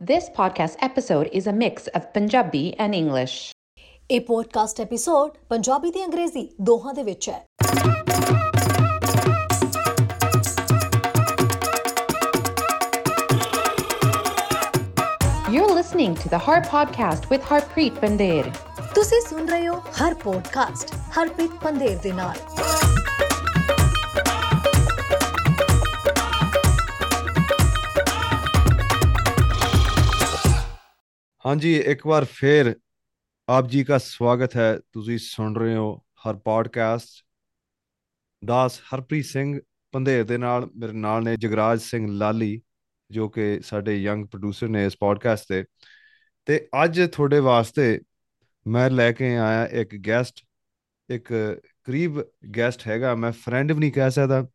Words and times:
This 0.00 0.28
podcast 0.30 0.76
episode 0.80 1.28
is 1.32 1.46
a 1.46 1.52
mix 1.54 1.86
of 1.94 2.12
Punjabi 2.12 2.64
and 2.78 2.94
English. 2.94 3.36
ਇਹ 4.10 4.20
podcast 4.20 4.80
episode 4.80 5.36
Punjabi 5.48 5.90
ਤੇ 5.90 6.04
ਅੰਗਰੇਜ਼ੀ 6.04 6.48
ਦੋਹਾਂ 6.60 6.94
ਦੇ 6.94 7.02
ਵਿੱਚ 7.02 7.28
ਹੈ 7.28 7.44
You're 15.50 15.70
listening 15.70 16.14
to 16.16 16.28
the 16.28 16.38
Heart 16.38 16.64
Podcast 16.66 17.30
with 17.30 17.42
Harpreet 17.42 18.00
Bandir. 18.02 18.44
ਤੁਸੀਂ 18.94 19.20
ਸੁਣ 19.20 19.46
ਰਹੇ 19.48 19.66
ਹੋ 19.68 19.80
ਹਰ 20.00 20.14
ਪੋਡਕਾਸਟ 20.14 20.94
ਹਰਪ੍ਰੀਤ 21.18 21.50
ਪੰਦੇਰ 21.62 21.98
ਦੇ 22.02 22.12
ਨਾਲ 22.12 22.87
ਹਾਂਜੀ, 31.45 31.77
ਇੱਕ 31.77 32.07
ਵਾਰ 32.07 32.25
ਫੇਰ 32.25 32.75
ਆਪ 33.49 33.67
ਜੀ 33.67 33.83
ਦਾ 33.83 33.97
ਸਵਾਗਤ 33.97 34.57
ਹੈ। 34.57 34.79
ਤੁਸੀਂ 34.93 35.17
ਸੁਣ 35.17 35.55
ਰਹੇ 35.55 35.75
ਹੋ 35.75 35.97
ਹਰ 35.97 36.35
ਪੋਡਕਾਸਟ 36.35 37.25
ਦਾਸ 38.45 38.79
ਹਰਪ੍ਰੀਤ 38.79 39.25
ਸਿੰਘ 39.25 39.59
ਪੰਧੇਰ 39.91 40.23
ਦੇ 40.23 40.37
ਨਾਲ 40.37 40.69
ਮੇਰੇ 40.75 40.93
ਨਾਲ 40.93 41.23
ਨੇ 41.23 41.37
ਜਗਰਾਜ 41.37 41.81
ਸਿੰਘ 41.81 42.07
ਲਾਲੀ, 42.11 42.61
ਜੋ 43.11 43.29
ਕਿ 43.29 43.61
ਸਾਡੇ 43.61 43.95
ਯੰਗ 43.95 44.25
ਪ੍ਰੋਡਿਊਸਰ 44.25 44.67
ਨੇ 44.67 44.85
ਇਸ 44.85 44.97
ਪੋਡਕਾਸਟ 44.99 45.45
ਤੇ। 45.49 45.65
ਤੇ 46.45 46.67
ਅੱਜ 46.83 47.01
ਤੁਹਾਡੇ 47.01 47.39
ਵਾਸਤੇ 47.39 48.01
ਮੈਂ 48.67 48.89
ਲੈ 48.89 49.11
ਕੇ 49.11 49.37
ਆਇਆ 49.37 49.65
ਇੱਕ 49.65 50.07
ਗੈਸਟ 50.07 50.45
ਇੱਕ 51.09 51.59
ਕਰੀਬ 51.83 52.21
ਗੈਸਟ 52.57 52.87
ਹੈਗਾ। 52.87 53.15
ਮੈਂ 53.15 53.31
ਫਰੈਂਡ 53.31 53.71
ਵੀ 53.71 53.79
ਨਹੀਂ 53.79 53.91
ਕਹਿ 53.91 54.11
ਸਕਦਾ। 54.11 54.47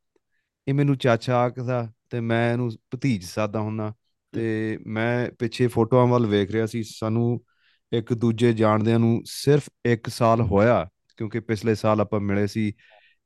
ਇਹ 0.68 0.74
ਮੈਨੂੰ 0.74 0.96
ਚਾਚਾ 0.96 1.36
ਆਖਦਾ 1.36 1.92
ਤੇ 2.10 2.20
ਮੈਂ 2.20 2.52
ਇਹਨੂੰ 2.52 2.70
ਭਤੀਜ 2.94 3.24
ਸਾਦਾ 3.24 3.60
ਹੁੰਨਾ 3.60 3.94
ਤੇ 4.34 4.78
ਮੈਂ 4.86 5.30
ਪਿੱਛੇ 5.38 5.66
ਫੋਟੋਆਂ 5.66 6.06
ਵੱਲ 6.06 6.26
ਵੇਖ 6.26 6.50
ਰਿਹਾ 6.50 6.66
ਸੀ 6.66 6.82
ਸਾਨੂੰ 6.82 7.44
ਇੱਕ 7.92 8.14
ਦੂਜੇ 8.14 8.52
ਜਾਣਦਿਆਂ 8.52 8.98
ਨੂੰ 8.98 9.22
ਸਿਰਫ 9.24 9.68
1 9.86 10.08
ਸਾਲ 10.08 10.40
ਹੋਇਆ 10.40 10.88
ਕਿਉਂਕਿ 11.16 11.40
ਪਿਛਲੇ 11.40 11.74
ਸਾਲ 11.74 12.00
ਆਪਾਂ 12.00 12.20
ਮਿਲੇ 12.20 12.46
ਸੀ 12.46 12.72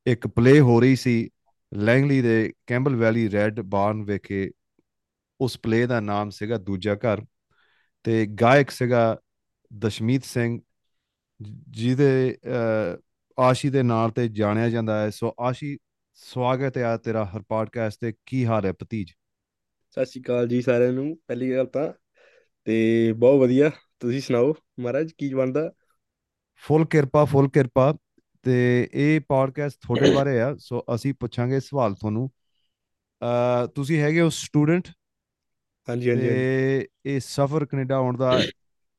ਇੱਕ 0.07 0.27
ਪਲੇ 0.27 0.61
ਹੋ 0.61 0.81
ਰਹੀ 0.81 0.97
ਸੀ 0.97 1.31
ਲੈਂਗਲੀ 1.75 2.23
ਦੇ 2.23 2.53
ਕੈਂਬਲ 2.67 2.97
ਵੈਲੀ 2.97 3.31
ਰੈੱਡ 3.31 3.61
ਬਾਰਨ 3.61 4.03
ਵਿਖੇ 4.03 4.51
ਉਸ 5.41 5.59
ਪਲੇ 5.59 5.87
ਦਾ 5.87 6.01
ਨਾਮ 6.01 6.31
ਸੀਗਾ 6.31 6.59
ਦੂਜਾ 6.59 6.95
ਘਰ 6.95 7.25
ਤੇ 8.05 8.27
ਗਾਇਕ 8.27 8.71
ਸੀਗਾ 8.71 9.19
ਦਸ਼ਮੀਤ 9.73 10.25
ਸਿੰਘ 10.25 10.61
ਜ- 11.41 11.53
ਜਿਹਦੇ 11.71 12.37
ਅਹ, 12.47 12.97
ਆਸ਼ੀ 13.39 13.71
ਦੇ 13.71 13.83
ਨਾਂ 13.83 14.09
ਤੇ 14.09 14.29
ਜਾਣਿਆ 14.29 14.69
ਜਾਂਦਾ 14.69 15.03
ਹੈ 15.03 15.11
ਸੋ 15.11 15.35
ਆਸ਼ੀ 15.41 15.79
ਸਵਾਗਤ 16.15 16.79
ਹੈ 16.79 16.97
ਤੇਰਾ 16.97 17.25
ਹਰ 17.25 17.43
ਪੋਡਕਾਸਟ 17.43 18.01
ਤੇ 18.01 18.13
ਕੀ 18.27 18.47
ਹਾਲ 18.47 18.67
ਹੈ 18.67 18.73
ਭਤੀਜ? 18.73 19.13
ਸਤਿ 19.99 20.05
ਸ਼੍ਰੀ 20.07 20.23
ਅਕਾਲ 20.23 20.49
ਜੀ 20.49 20.63
ਸਾਰਿਆਂ 20.63 20.93
ਨੂੰ 20.93 21.19
ਪਹਿਲੀ 21.27 21.53
ਗੱਲ 21.53 21.67
ਤਾਂ 21.67 21.93
ਤੇ 22.65 23.13
ਬਹੁਤ 23.13 23.41
ਵਧੀਆ 23.41 23.71
ਤੁਸੀਂ 24.01 24.21
ਸੁਣਾਓ 24.21 24.55
ਮਹਾਰਾਜ 24.81 25.13
ਕੀ 25.19 25.35
ਬਣਦਾ? 25.35 25.71
ਫੁੱਲ 26.57 26.85
ਕਿਰਪਾ 26.85 27.25
ਫੁੱਲ 27.25 27.49
ਕਿਰਪਾ 27.49 27.95
ਤੇ 28.43 28.89
ਇਹ 28.93 29.21
ਪੋਡਕਾਸਟ 29.21 29.79
ਤੁਹਾਡੇ 29.83 30.11
ਬਾਰੇ 30.11 30.41
ਆ 30.41 30.57
ਸੋ 30.59 30.85
ਅਸੀਂ 30.95 31.15
ਪੁੱਛਾਂਗੇ 31.15 31.61
ਸਵਾਲ 31.61 31.95
ਤੁਹਾਨੂੰ। 31.95 32.31
ਅ 33.23 33.67
ਤੁਸੀਂ 33.67 34.01
ਹੈਗੇ 34.01 34.21
ਹੋ 34.21 34.29
ਸਟੂਡੈਂਟ? 34.31 34.89
ਹਾਂਜੀ 35.89 36.11
ਹਾਂਜੀ 36.11 36.29
ਤੇ 36.29 36.89
ਇਹ 37.07 37.21
ਸਫ਼ਰ 37.21 37.65
ਕੈਨੇਡਾ 37.65 37.97
ਆਉਣ 37.97 38.17
ਦਾ 38.17 38.43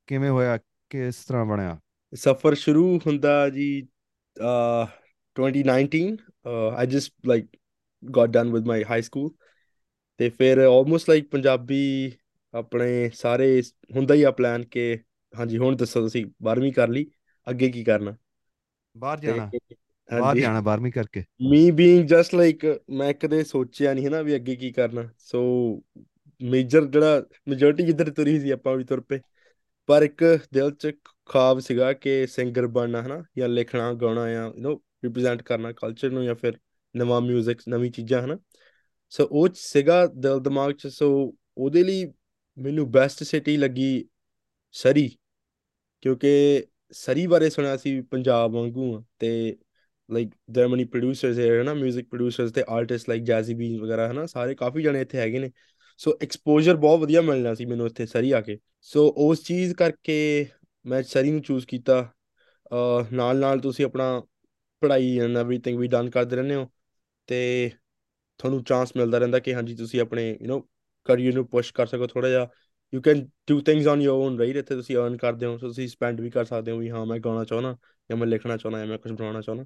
ਕਿਵੇਂ 0.06 0.30
ਹੋਇਆ 0.30 0.58
ਕਿਸ 0.90 1.16
ਤਰ੍ਹਾਂ 1.16 1.44
ਬਣਿਆ? 1.46 1.78
ਸਫ਼ਰ 2.14 2.54
ਸ਼ੁਰੂ 2.54 2.98
ਹੁੰਦਾ 2.98 3.50
ਜੀ 3.50 3.88
uh 4.36 4.86
2019 5.36 6.16
uh 6.46 6.70
I 6.82 6.86
just 6.94 7.10
like 7.32 7.46
got 8.10 8.32
done 8.32 8.52
with 8.52 8.68
my 8.72 8.78
high 8.92 9.02
school 9.08 9.28
ਤੇ 10.19 10.29
ਫਿਰ 10.29 10.57
ਆਲਮੋਸਟ 10.57 11.09
ਲਾਈਕ 11.09 11.29
ਪੰਜਾਬੀ 11.29 12.11
ਆਪਣੇ 12.53 13.09
ਸਾਰੇ 13.13 13.61
ਹੁੰਦਾ 13.95 14.13
ਹੀ 14.13 14.23
ਆ 14.23 14.31
ਪਲਾਨ 14.31 14.63
ਕਿ 14.63 14.99
ਹਾਂਜੀ 15.33 15.57
ਹੁਣ 15.57 15.75
ਦੱਸੋ 15.75 16.01
ਤੁਸੀਂ 16.01 16.25
12ਵੀਂ 16.25 16.73
ਕਰ 16.73 16.87
ਲਈ 16.87 17.05
ਅੱਗੇ 17.49 17.69
ਕੀ 17.69 17.83
ਕਰਨਾ 17.83 18.15
ਬਾਹਰ 18.97 19.17
ਤੇ 19.17 19.27
ਜਾਣਾ 19.27 19.49
ਬਾਹਰ 20.09 20.23
ਹਾਂਜੀ 20.23 20.41
ਜਾਣਾ 20.41 20.61
12ਵੀਂ 20.61 20.91
ਕਰਕੇ 20.91 21.23
ਮੀ 21.41 21.71
ਬੀਇੰਗ 21.71 22.07
ਜਸਟ 22.07 22.35
ਲਾਈਕ 22.35 22.65
ਮੈਂ 22.89 23.13
ਕਦੇ 23.13 23.43
ਸੋਚਿਆ 23.43 23.93
ਨਹੀਂ 23.93 24.05
ਹੈ 24.05 24.09
ਨਾ 24.09 24.21
ਵੀ 24.21 24.35
ਅੱਗੇ 24.35 24.55
ਕੀ 24.55 24.71
ਕਰਨਾ 24.71 25.09
ਸੋ 25.19 25.41
ਮੇਜਰ 26.41 26.85
ਜਿਹੜਾ 26.85 27.23
ਮੈਜੋਰਟੀ 27.49 27.83
ਜਿੱਧਰ 27.83 28.11
ਤੁਰੀ 28.11 28.39
ਸੀ 28.39 28.49
ਆਪਾਂ 28.49 28.75
ਵੀ 28.77 28.83
ਤੁਰ 28.83 29.01
ਪਏ 29.01 29.19
ਪਰ 29.89 30.01
ਇੱਕ 30.01 30.23
ਦਿਲ 30.53 30.71
'ਚ 30.71 30.91
ਖਾਬ 31.25 31.59
ਸੀਗਾ 31.59 31.93
ਕਿ 31.93 32.27
ਸਿੰਗਰ 32.27 32.67
ਬਣਨਾ 32.67 33.01
ਹਨਾ 33.01 33.23
ਜਾਂ 33.37 33.49
ਲਿਖਣਾ 33.49 33.93
ਗਾਉਣਾ 33.93 34.29
ਜਾਂ 34.29 34.45
ਯੂ 34.47 34.69
نو 34.69 34.77
ਰਿਪਰੈਜ਼ੈਂਟ 35.03 35.41
ਕਰਨਾ 35.41 35.71
ਕਲਚਰ 35.71 36.09
ਨੂੰ 36.09 36.25
ਜਾਂ 36.25 36.35
ਫਿਰ 36.35 36.57
ਨਵਾਂ 36.95 37.21
뮤직 37.21 37.55
ਨਵੀਂ 37.69 37.91
ਚੀਜ਼ਾਂ 37.91 38.21
ਹਨਾ 38.21 38.37
ਸੋ 39.10 39.28
ਉਹ 39.30 39.48
'ਚ 39.48 39.56
ਸੀਗਾ 39.56 40.06
ਦਿਲ 40.06 40.40
ਦਿਮਾਗ 40.40 40.72
'ਚ 40.72 40.86
ਸੋ 40.86 41.34
ਉਹਦੇ 41.58 41.84
ਲਈ 41.84 42.06
ਮੈਨੂੰ 42.58 42.90
ਬੈਸਟ 42.90 43.22
ਸਿਟੀ 43.22 43.56
ਲੱਗੀ 43.56 44.04
ਸਰੀ, 44.72 45.16
ਕਿਉਂਕਿ 46.00 46.64
ਸਰੀ 46.92 47.26
ਬਾਰੇ 47.26 47.50
ਸੁਣਿਆ 47.50 47.76
ਸੀ 47.76 47.94
ਵੀ 47.94 48.00
ਪੰਜਾਬ 48.00 48.52
ਵਾਂਗੂ 48.52 48.94
ਆ 48.96 49.02
ਤੇ 49.18 49.56
like 50.10 50.28
there 50.28 50.66
are 50.66 50.74
many 50.74 50.86
producers 50.96 51.38
here 51.38 51.58
ਹੈ 51.58 51.62
ਨਾ 51.62 51.72
뮤직 51.72 52.06
producers 52.14 52.50
ਤੇ 52.50 52.64
ਆਰਟਿਸਟ 52.68 53.08
ਲਾਈਕ 53.08 53.22
ਜੈਜ਼ੀ 53.22 53.54
ਬੀ 53.54 53.76
ਵਗੈਰਾ 53.78 54.08
ਹੈ 54.08 54.12
ਨਾ 54.12 54.26
ਸਾਰੇ 54.26 54.54
ਕਾਫੀ 54.54 54.82
ਜਣੇ 54.82 55.00
ਇੱਥੇ 55.00 55.18
ਹੈਗੇ 55.18 55.38
ਨੇ। 55.38 55.50
ਸੋ 55.98 56.18
ਐਕਸਪੋਜ਼ਰ 56.22 56.76
ਬਹੁਤ 56.76 57.00
ਵਧੀਆ 57.00 57.20
ਮਿਲਣਾ 57.20 57.54
ਸੀ 57.54 57.64
ਮੈਨੂੰ 57.66 57.86
ਇੱਥੇ 57.86 58.06
ਸਰੀ 58.06 58.30
ਆ 58.30 58.40
ਕੇ। 58.40 58.58
ਸੋ 58.80 59.14
ਉਸ 59.16 59.44
ਚੀਜ਼ 59.44 59.74
ਕਰਕੇ 59.74 60.46
ਮੈਂ 60.86 61.02
ਸਰੀ 61.02 61.30
ਨੂੰ 61.30 61.42
ਚੂਜ਼ 61.42 61.66
ਕੀਤਾ। 61.66 62.12
ਅਹ 62.72 63.14
ਨਾਲ 63.14 63.38
ਨਾਲ 63.38 63.60
ਤੁਸੀਂ 63.60 63.84
ਆਪਣਾ 63.84 64.20
ਪੜ੍ਹਾਈ 64.82 65.18
ਐਂਡ 65.18 65.36
ਐਵਰੀਥਿੰਗ 65.36 65.78
ਵੀ 65.78 65.88
ਡਨ 65.88 66.10
ਕਰਦੇ 66.10 66.36
ਰਹਿੰਦੇ 66.36 66.54
ਹੋ। 66.54 66.66
ਤੇ 67.26 67.70
ਤੁਹਾਨੂੰ 68.40 68.62
ਚਾਂਸ 68.64 68.92
ਮਿਲਦਾ 68.96 69.18
ਰਹਿੰਦਾ 69.18 69.38
ਕਿ 69.38 69.54
ਹਾਂਜੀ 69.54 69.74
ਤੁਸੀਂ 69.74 70.00
ਆਪਣੇ 70.00 70.38
ਯੂ 70.42 70.48
نو 70.48 70.62
ਕਰੀਅਰ 71.06 71.34
ਨੂੰ 71.34 71.46
ਪੁਸ਼ 71.46 71.72
ਕਰ 71.74 71.86
ਸਕੋ 71.86 72.06
ਥੋੜਾ 72.06 72.28
ਜਿਹਾ। 72.28 72.48
You 72.92 73.00
can 73.02 73.28
do 73.48 73.60
things 73.60 73.86
on 73.86 74.02
your 74.02 74.26
own 74.26 74.38
right 74.38 74.56
ਇੱਥੇ 74.56 74.74
ਤੁਸੀਂ 74.74 74.96
ਅਰਨ 74.96 75.16
ਕਰਦੇ 75.16 75.46
ਹੋ 75.46 75.58
ਸੋ 75.58 75.66
ਤੁਸੀਂ 75.68 75.88
ਸਪੈਂਡ 75.88 76.20
ਵੀ 76.20 76.30
ਕਰ 76.30 76.44
ਸਕਦੇ 76.44 76.72
ਹੋ 76.72 76.78
ਵੀ 76.78 76.90
ਹਾਂ 76.90 77.04
ਮੈਂ 77.06 77.18
ਗਾਉਣਾ 77.18 77.44
ਚਾਹੁੰਦਾ 77.44 77.76
ਜਾਂ 78.10 78.16
ਮੈਂ 78.16 78.26
ਲਿਖਣਾ 78.26 78.56
ਚਾਹੁੰਦਾ 78.56 78.78
ਜਾਂ 78.78 78.86
ਮੈਂ 78.86 78.98
ਕੁਝ 78.98 79.12
ਬਣਾਉਣਾ 79.12 79.40
ਚਾਹੁੰਦਾ। 79.40 79.64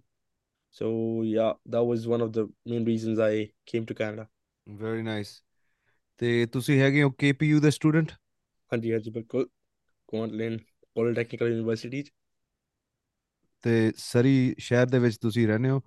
So 0.76 0.88
yeah, 1.22 1.54
that 1.66 1.84
was 1.84 2.06
one 2.06 2.20
of 2.20 2.32
the 2.32 2.44
main 2.66 2.84
reasons 2.84 3.18
I 3.20 3.52
came 3.66 3.86
to 3.86 3.94
Canada. 3.94 4.28
Very 4.66 5.02
nice 5.02 5.28
ਤੇ 6.20 6.46
ਤੁਸੀਂ 6.46 6.80
ਹੈਗੇ 6.80 7.02
ਹੋ 7.02 7.10
KPU 7.18 7.60
ਦੇ 7.60 7.70
ਸਟੂਡੈਂਟ 7.70 8.12
ਹਾਂਜੀ 8.72 8.92
ਹਾਂਜੀ 8.92 9.10
ਬਿਲਕੁਲ। 9.10 9.48
ਕੁਆਂਟਲਿਨ 10.08 10.58
ਪੋਲੀਟੈਕਨੀਕਲ 10.96 11.48
ਯੂਨੀਵਰਸਿਟੀ 11.48 12.04
ਤੇ 13.64 13.92
ਸਰੀ 13.96 14.54
ਸ਼ਹਿਰ 14.58 14.86
ਦੇ 14.86 14.98
ਵਿੱਚ 14.98 15.16
ਤੁਸੀਂ 15.18 15.46
ਰਹਿੰਦੇ 15.48 15.70
ਹੋ। 15.70 15.80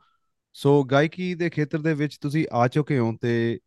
ਸੋ 0.57 0.83
ਗਾਇਕੀ 0.83 1.33
ਦੇ 1.35 1.49
ਖੇਤਰ 1.49 1.79
ਦੇ 1.79 1.93
ਵਿੱਚ 1.93 2.17
ਤੁਸੀਂ 2.17 2.45
ਆ 2.51 2.67
ਚੁੱਕੇ 2.67 2.97
ਹੋ 2.99 3.11
ਤੇ 3.21 3.59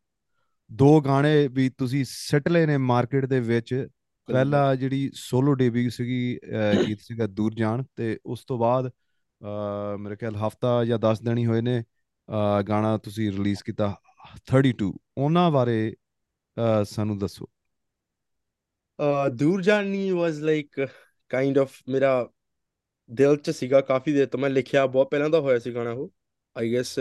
ਦੋ 0.70 1.00
ਗਾਣੇ 1.00 1.48
ਵੀ 1.48 1.68
ਤੁਸੀਂ 1.78 2.04
ਸਿੱਟ 2.08 2.48
ਲਏ 2.48 2.66
ਨੇ 2.66 2.76
ਮਾਰਕੀਟ 2.76 3.24
ਦੇ 3.24 3.40
ਵਿੱਚ। 3.40 3.74
ਪਹਿਲਾ 4.28 4.74
ਜਿਹੜੀ 4.74 5.10
ਸੋਲੋ 5.14 5.54
ਡੇਬਿਊ 5.54 5.90
ਸੀਗੀ 5.90 6.38
ਗੀਤ 6.88 6.98
ਸੀਗਾ 7.00 7.26
ਦੂਰ 7.26 7.54
ਜਾਣ 7.54 7.82
ਤੇ 7.96 8.18
ਉਸ 8.26 8.44
ਤੋਂ 8.44 8.58
ਬਾਅਦ 8.58 8.90
ਮੇਰੇ 10.00 10.16
ਖਿਆਲ 10.16 10.36
ਹਫਤਾ 10.36 10.84
ਜਾਂ 10.84 10.98
10 10.98 11.22
ਦਿਨ 11.22 11.38
ਹੀ 11.38 11.46
ਹੋਏ 11.46 11.60
ਨੇ 11.60 11.82
ਗਾਣਾ 12.68 12.96
ਤੁਸੀਂ 12.98 13.30
ਰਿਲੀਜ਼ 13.32 13.62
ਕੀਤਾ 13.66 13.94
32 14.52 14.92
ਉਹਨਾਂ 15.18 15.50
ਬਾਰੇ 15.50 15.94
ਸਾਨੂੰ 16.84 17.18
ਦੱਸੋ। 17.18 17.50
ਦੂਰ 19.34 19.62
ਜਾਣੀ 19.62 20.10
ਵਾਸ 20.10 20.34
ਲਾਈਕ 20.34 20.86
ਕਾਈਂਡ 21.30 21.58
ਆਫ 21.58 21.76
ਮੇਰਾ 21.88 22.28
ਦਿਲ 23.10 23.36
ਚ 23.36 23.50
ਸੀਗਾ 23.50 23.80
ਕਾਫੀ 23.80 24.12
ਦੇਰ 24.12 24.26
ਤੋਂ। 24.26 24.40
ਮੈਂ 24.40 24.50
ਲਿਖਿਆ 24.50 24.86
ਬਹੁਤ 24.86 25.10
ਪਹਿਲਾਂ 25.10 25.30
ਦਾ 25.30 25.40
ਹੋਇਆ 25.40 25.58
ਸੀ 25.58 25.74
ਗਾਣਾ 25.74 25.90
ਉਹ। 25.90 26.10
ਆਈ 26.55 26.73
ਗੈਸ 26.73 26.99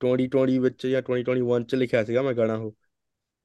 2020 0.00 0.58
ਵਿੱਚ 0.58 0.86
ਜਾਂ 0.86 1.02
2021 1.02 1.64
ਚ 1.64 1.74
ਲਿਖਿਆ 1.74 2.04
ਸੀਗਾ 2.04 2.22
ਮੈਂ 2.22 2.34
ਗਾਣਾ 2.34 2.54
ਉਹ 2.54 2.74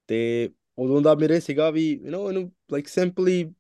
ਤੇ 0.08 0.50
ਉਦੋਂ 0.78 1.02
ਦਾ 1.02 1.16
ਮੇਰੇ 1.16 1.40
ਸੀਗਾ 1.40 1.70
ਵੀ 1.70 1.90
ਯੂ 1.90 2.12
نو 2.12 2.28
ਇਹਨੂੰ 2.28 2.52
ਲਾਈਕ 2.72 2.88
ਸਿੰਪਲੀ 2.88 3.54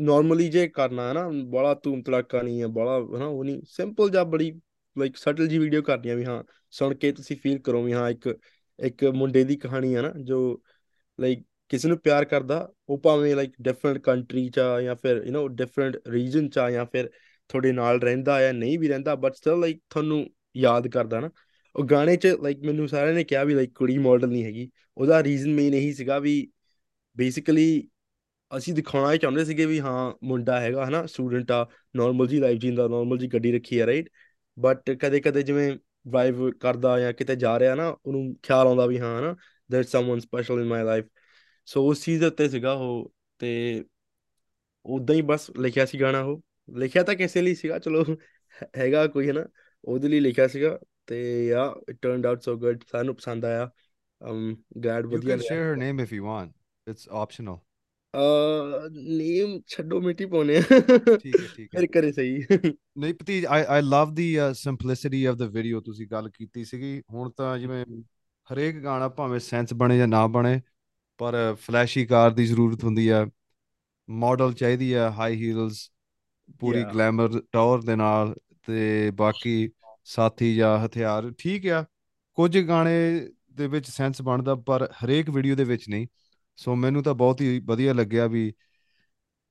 ਨਾਰਮਲੀ 0.00 0.48
ਜੇ 0.48 0.68
ਕਰਨਾ 0.68 1.08
ਹੈ 1.08 1.12
ਨਾ 1.12 1.28
ਬੜਾ 1.28 1.74
ਧੂਮ 1.74 2.02
ਧੜਾਕਾ 2.02 2.42
ਨਹੀਂ 2.42 2.62
ਹੈ 2.62 2.66
ਬੜਾ 2.66 2.98
ਹੈ 3.14 3.18
ਨਾ 3.18 3.26
ਉਹ 3.26 3.44
ਨਹੀਂ 3.44 3.62
ਸਿੰਪਲ 3.66 4.10
ਜਾਂ 4.10 4.24
ਬੜੀ 4.24 4.60
ਲਾਈਕ 4.98 5.16
ਸਟਲ 5.16 5.48
ਜੀ 5.48 5.58
ਵੀਡੀਓ 5.58 5.82
ਕਰਨੀ 5.82 6.10
ਆ 6.10 6.14
ਵੀ 6.14 6.24
ਹਾਂ 6.24 6.44
ਸੁਣ 6.70 6.94
ਕੇ 6.94 7.12
ਤੁਸੀਂ 7.12 7.36
ਫੀਲ 7.36 7.58
ਕਰੋ 7.58 7.82
ਵੀ 7.82 7.92
ਹਾਂ 7.92 8.10
ਇੱਕ 8.10 8.38
ਇੱਕ 8.78 9.04
ਮੁੰਡੇ 9.04 9.44
ਦੀ 9.44 9.56
ਕਹਾਣੀ 9.56 9.94
ਹੈ 9.94 10.02
ਨਾ 10.02 10.12
ਜੋ 10.16 10.62
ਲਾਈਕ 11.20 11.44
ਕਿਸੇ 11.68 11.88
ਨੂੰ 11.88 11.98
ਪਿਆਰ 11.98 12.24
ਕਰਦਾ 12.24 12.72
ਉਹ 12.88 12.98
ਭਾਵੇਂ 12.98 13.36
ਲਾਈਕ 13.36 13.52
ਡਿਫਰੈਂਟ 13.60 13.98
ਕੰਟਰੀ 13.98 14.48
ਚ 14.48 14.58
ਆ 14.58 14.80
ਜਾਂ 14.80 14.94
ਫਿਰ 14.94 15.22
ਯੂ 15.26 15.32
نو 15.32 15.48
ਡਿਫਰੈਂਟ 15.48 16.08
ਰੀਜਨ 16.08 16.48
ਚ 16.48 16.58
ਆ 16.58 16.70
ਜਾਂ 16.70 16.86
ਫਿਰ 16.86 17.10
ਤੁਹਾਡੇ 17.48 17.72
ਨਾਲ 17.72 18.00
ਰਹਿੰਦਾ 18.00 18.48
ਆ 18.48 18.52
ਨਹੀਂ 18.52 18.78
ਵੀ 18.78 18.88
ਰਹਿੰਦਾ 18.88 19.14
ਬਟ 19.14 19.34
ਸਟਿਲ 19.34 19.60
ਲਾਈਕ 19.60 19.80
ਤੁਹਾਨੂੰ 19.90 20.26
ਯਾਦ 20.57 20.87
ਕਰਦਾ 20.87 21.19
ਨਾ। 21.19 21.29
ਉਹ 21.75 21.85
ਗਾਣੇ 21.85 22.15
'ਚ 22.15 22.27
ਲਾਈਕ 22.27 22.59
ਮੈਨੂੰ 22.59 22.87
ਸਾਰਿਆਂ 22.87 23.13
ਨੇ 23.13 23.23
ਕਿਹਾ 23.23 23.43
ਵੀ 23.43 23.53
ਲਾਈਕ 23.53 23.71
ਕੁੜੀ 23.75 23.97
ਮਾਡਲ 23.97 24.27
ਨਹੀਂ 24.27 24.43
ਹੈਗੀ। 24.43 24.71
ਉਹਦਾ 24.97 25.23
ਰੀਜ਼ਨ 25.23 25.53
ਮੇਨ 25.53 25.73
ਇਹੀ 25.73 25.93
ਸੀਗਾ 25.93 26.19
ਵੀ 26.19 26.51
ਬੇਸਿਕਲੀ 27.17 27.89
ਅਸੀਂ 28.57 28.73
ਦਿਖਾਉਣਾ 28.73 29.13
ਹੀ 29.13 29.17
ਚਾਹੁੰਦੇ 29.17 29.45
ਸੀਗੇ 29.45 29.65
ਵੀ 29.65 29.79
ਹਾਂ, 29.79 30.13
ਮੁੰਡਾ 30.23 30.61
ਹੈਗਾ, 30.61 30.85
ਹਨਾ 30.85 31.05
ਸਟੂਡੈਂਟ 31.05 31.51
ਆ 31.51 31.69
ਨਾਰਮਲ 31.95 32.27
ਜੀ 32.27 32.39
ਲਾਈਫ 32.39 32.59
ਜੀਂਦਾ 32.59 32.87
ਨਾਰਮਲ 32.87 33.17
ਜੀ 33.17 33.27
ਗੱਡੀ 33.27 33.51
ਰੱਖੀ 33.51 33.79
ਆ 33.79 33.85
ਰਾਈਟ 33.85 34.09
ਬਟ 34.59 34.91
ਕਦੇ 34.91 35.19
ਕਦੇ 35.19 35.43
ਜਿਵੇਂ 35.43 35.77
ਡਰਾਈਵ 36.07 36.51
ਕਰਦਾ 36.51 36.99
ਜਾਂ 36.99 37.13
ਕਿਤੇ 37.13 37.35
ਜਾ 37.35 37.59
ਰਿਹਾ 37.59 37.75
ਨਾ, 37.75 37.97
ਉਹਨੂੰ 38.05 38.35
ਖਿਆਲ 38.43 38.67
ਆਉਂਦਾ 38.67 38.85
ਵੀ 38.85 38.99
ਹਾਂ, 38.99 39.19
ਹਨਾ 39.19 39.35
there 39.71 39.83
someone 39.83 40.19
special 40.19 40.53
in 40.53 40.65
my 40.65 40.83
life 40.83 41.05
so 41.65 41.89
ਉਸ 41.89 42.05
ਚੀਜ਼ 42.05 42.19
ਦੇ 42.19 42.25
ਉੱਤੇ 42.25 42.49
ਸੀਗਾ 42.49 42.71
ਉਹ, 42.71 43.13
ਤੇ 43.39 43.83
ਉਦਾਂ 44.85 45.15
ਹੀ 45.15 45.21
ਬਸ 45.21 45.51
ਲਿਖਿਆ 45.59 45.85
ਸੀ 45.85 46.01
ਗਾਣਾ 46.01 46.21
ਉਹ। 46.21 46.43
ਲਿਖਿਆ 46.75 47.03
ਤਾਂ 47.03 47.15
ਕਿਸੇ 47.15 47.41
ਲਈ 47.41 47.55
ਸੀਗਾ, 47.55 47.79
ਚਲੋ 47.79 48.05
ਹੈ- 48.61 48.69
ਹੈਗਾ 48.77 49.07
ਕੋਈ, 49.07 49.29
ਹਨਾ। 49.29 49.45
ਉਹਦੇ 49.87 50.07
ਲਈ 50.07 50.19
ਲਿਖਿਆ 50.19 50.47
ਸੀਗਾ 50.47 50.79
ਤੇ 51.05 51.45
yeah 51.47 51.73
it 51.89 51.97
turned 52.01 52.25
out 52.25 52.41
so 52.41 52.55
good 52.57 52.83
ਸਾਨੂੰ 52.91 53.15
ਪਸੰਦ 53.15 53.45
ਆਇਆ 53.45 53.69
ਗਲੈਡ 54.85 55.05
You 55.05 55.11
ਵਧੀਆ 55.11 55.35
can 55.35 55.41
ਲਿਆ 55.41 55.55
share 55.55 55.65
her 55.67 55.77
name 55.83 56.03
if 56.05 56.13
you 56.17 56.23
want. 56.25 56.53
It's 56.87 57.07
optional. 57.17 57.57
A 58.13 58.89
name 58.91 59.59
ਛੱਡੋ 59.67 59.99
ਮਿੱਟੀ 60.01 60.25
ਪਾਉਨੇ 60.25 60.61
ਠੀਕ 60.61 61.35
ਹੈ 61.35 61.47
ਠੀਕ 61.55 61.75
ਹੈ 61.75 61.85
ਕਰੇ 61.93 62.11
ਸਹੀ 62.11 62.37
ਨਹੀਂ 62.97 63.13
ਭਤੀਜ 63.13 63.45
I 63.45 63.63
I 63.67 63.81
love 63.81 64.13
the 64.13 64.35
simplicity 64.55 65.23
of 65.25 65.35
the 65.35 65.41
video 65.51 65.81
ਤੁਸੀਂ 65.81 66.07
ਗੱਲ 66.07 66.29
ਕੀਤੀ 66.29 66.63
ਸੀਗੀ 66.63 67.01
ਹੁਣ 67.11 67.29
ਤਾਂ 67.31 67.57
ਜਿਵੇਂ 67.57 67.83
ਹਰੇਕ 68.47 68.79
ਗਾਣਾ 68.83 69.09
ਭਾਵੇਂ 69.09 69.39
ਸੈਂਸ 69.39 69.73
ਬਣੇ 69.73 69.97
ਜਾਂ 69.97 70.07
ਨਾ 70.07 70.25
ਬਣੇ 70.27 70.59
ਪਰ 71.19 71.35
ਫਲੈਸ਼ੀ 71.61 72.05
ਕਾਰ 72.05 72.31
ਦੀ 72.31 72.45
ਜ਼ਰੂਰਤ 72.45 72.83
ਹੁੰਦੀ 72.83 73.07
ਆ 73.09 73.25
ਮਾਡਲ 74.09 74.53
ਚਾਹੀਦੀ 74.53 74.91
ਆ 74.93 75.09
ਹਾਈ 75.11 75.35
ਹੀਲਸ 75.35 75.89
ਪੂਰੀ. 76.59 76.83
ਗਲੈਮਰ 76.83 77.41
ਟੌਰ 77.51 77.81
ਦੇ 77.81 77.95
ਨਾਲ 77.95 78.35
ਤੇ 78.67 79.11
ਬਾਕੀ 79.11 79.69
ਸਾਥੀ 80.07 80.55
ਜਾਂ 80.55 80.77
ਹਥਿਆਰ 80.85 81.31
ਠੀਕ 81.37 81.67
ਆ। 81.67 81.83
ਕੁਝ 82.37 82.57
ਗਾਣੇ 82.59 82.91
ਦੇ 83.57 83.67
ਵਿੱਚ 83.67 83.89
ਸੈਂਸ 83.89 84.21
ਬਣਦਾ 84.21 84.55
ਪਰ 84.55 84.87
ਹਰੇਕ 85.03 85.29
ਵੀਡੀਓ 85.29 85.55
ਦੇ 85.55 85.63
ਵਿੱਚ 85.63 85.89
ਨਹੀਂ। 85.89 86.07
ਸੋ 86.57 86.75
ਮੈਨੂੰ 86.75 87.03
ਤਾਂ 87.03 87.13
ਬਹੁਤ 87.13 87.41
ਹੀ 87.41 87.59
ਵਧੀਆ 87.65 87.93
ਲੱਗਿਆ 87.93 88.27
ਵੀ 88.27 88.53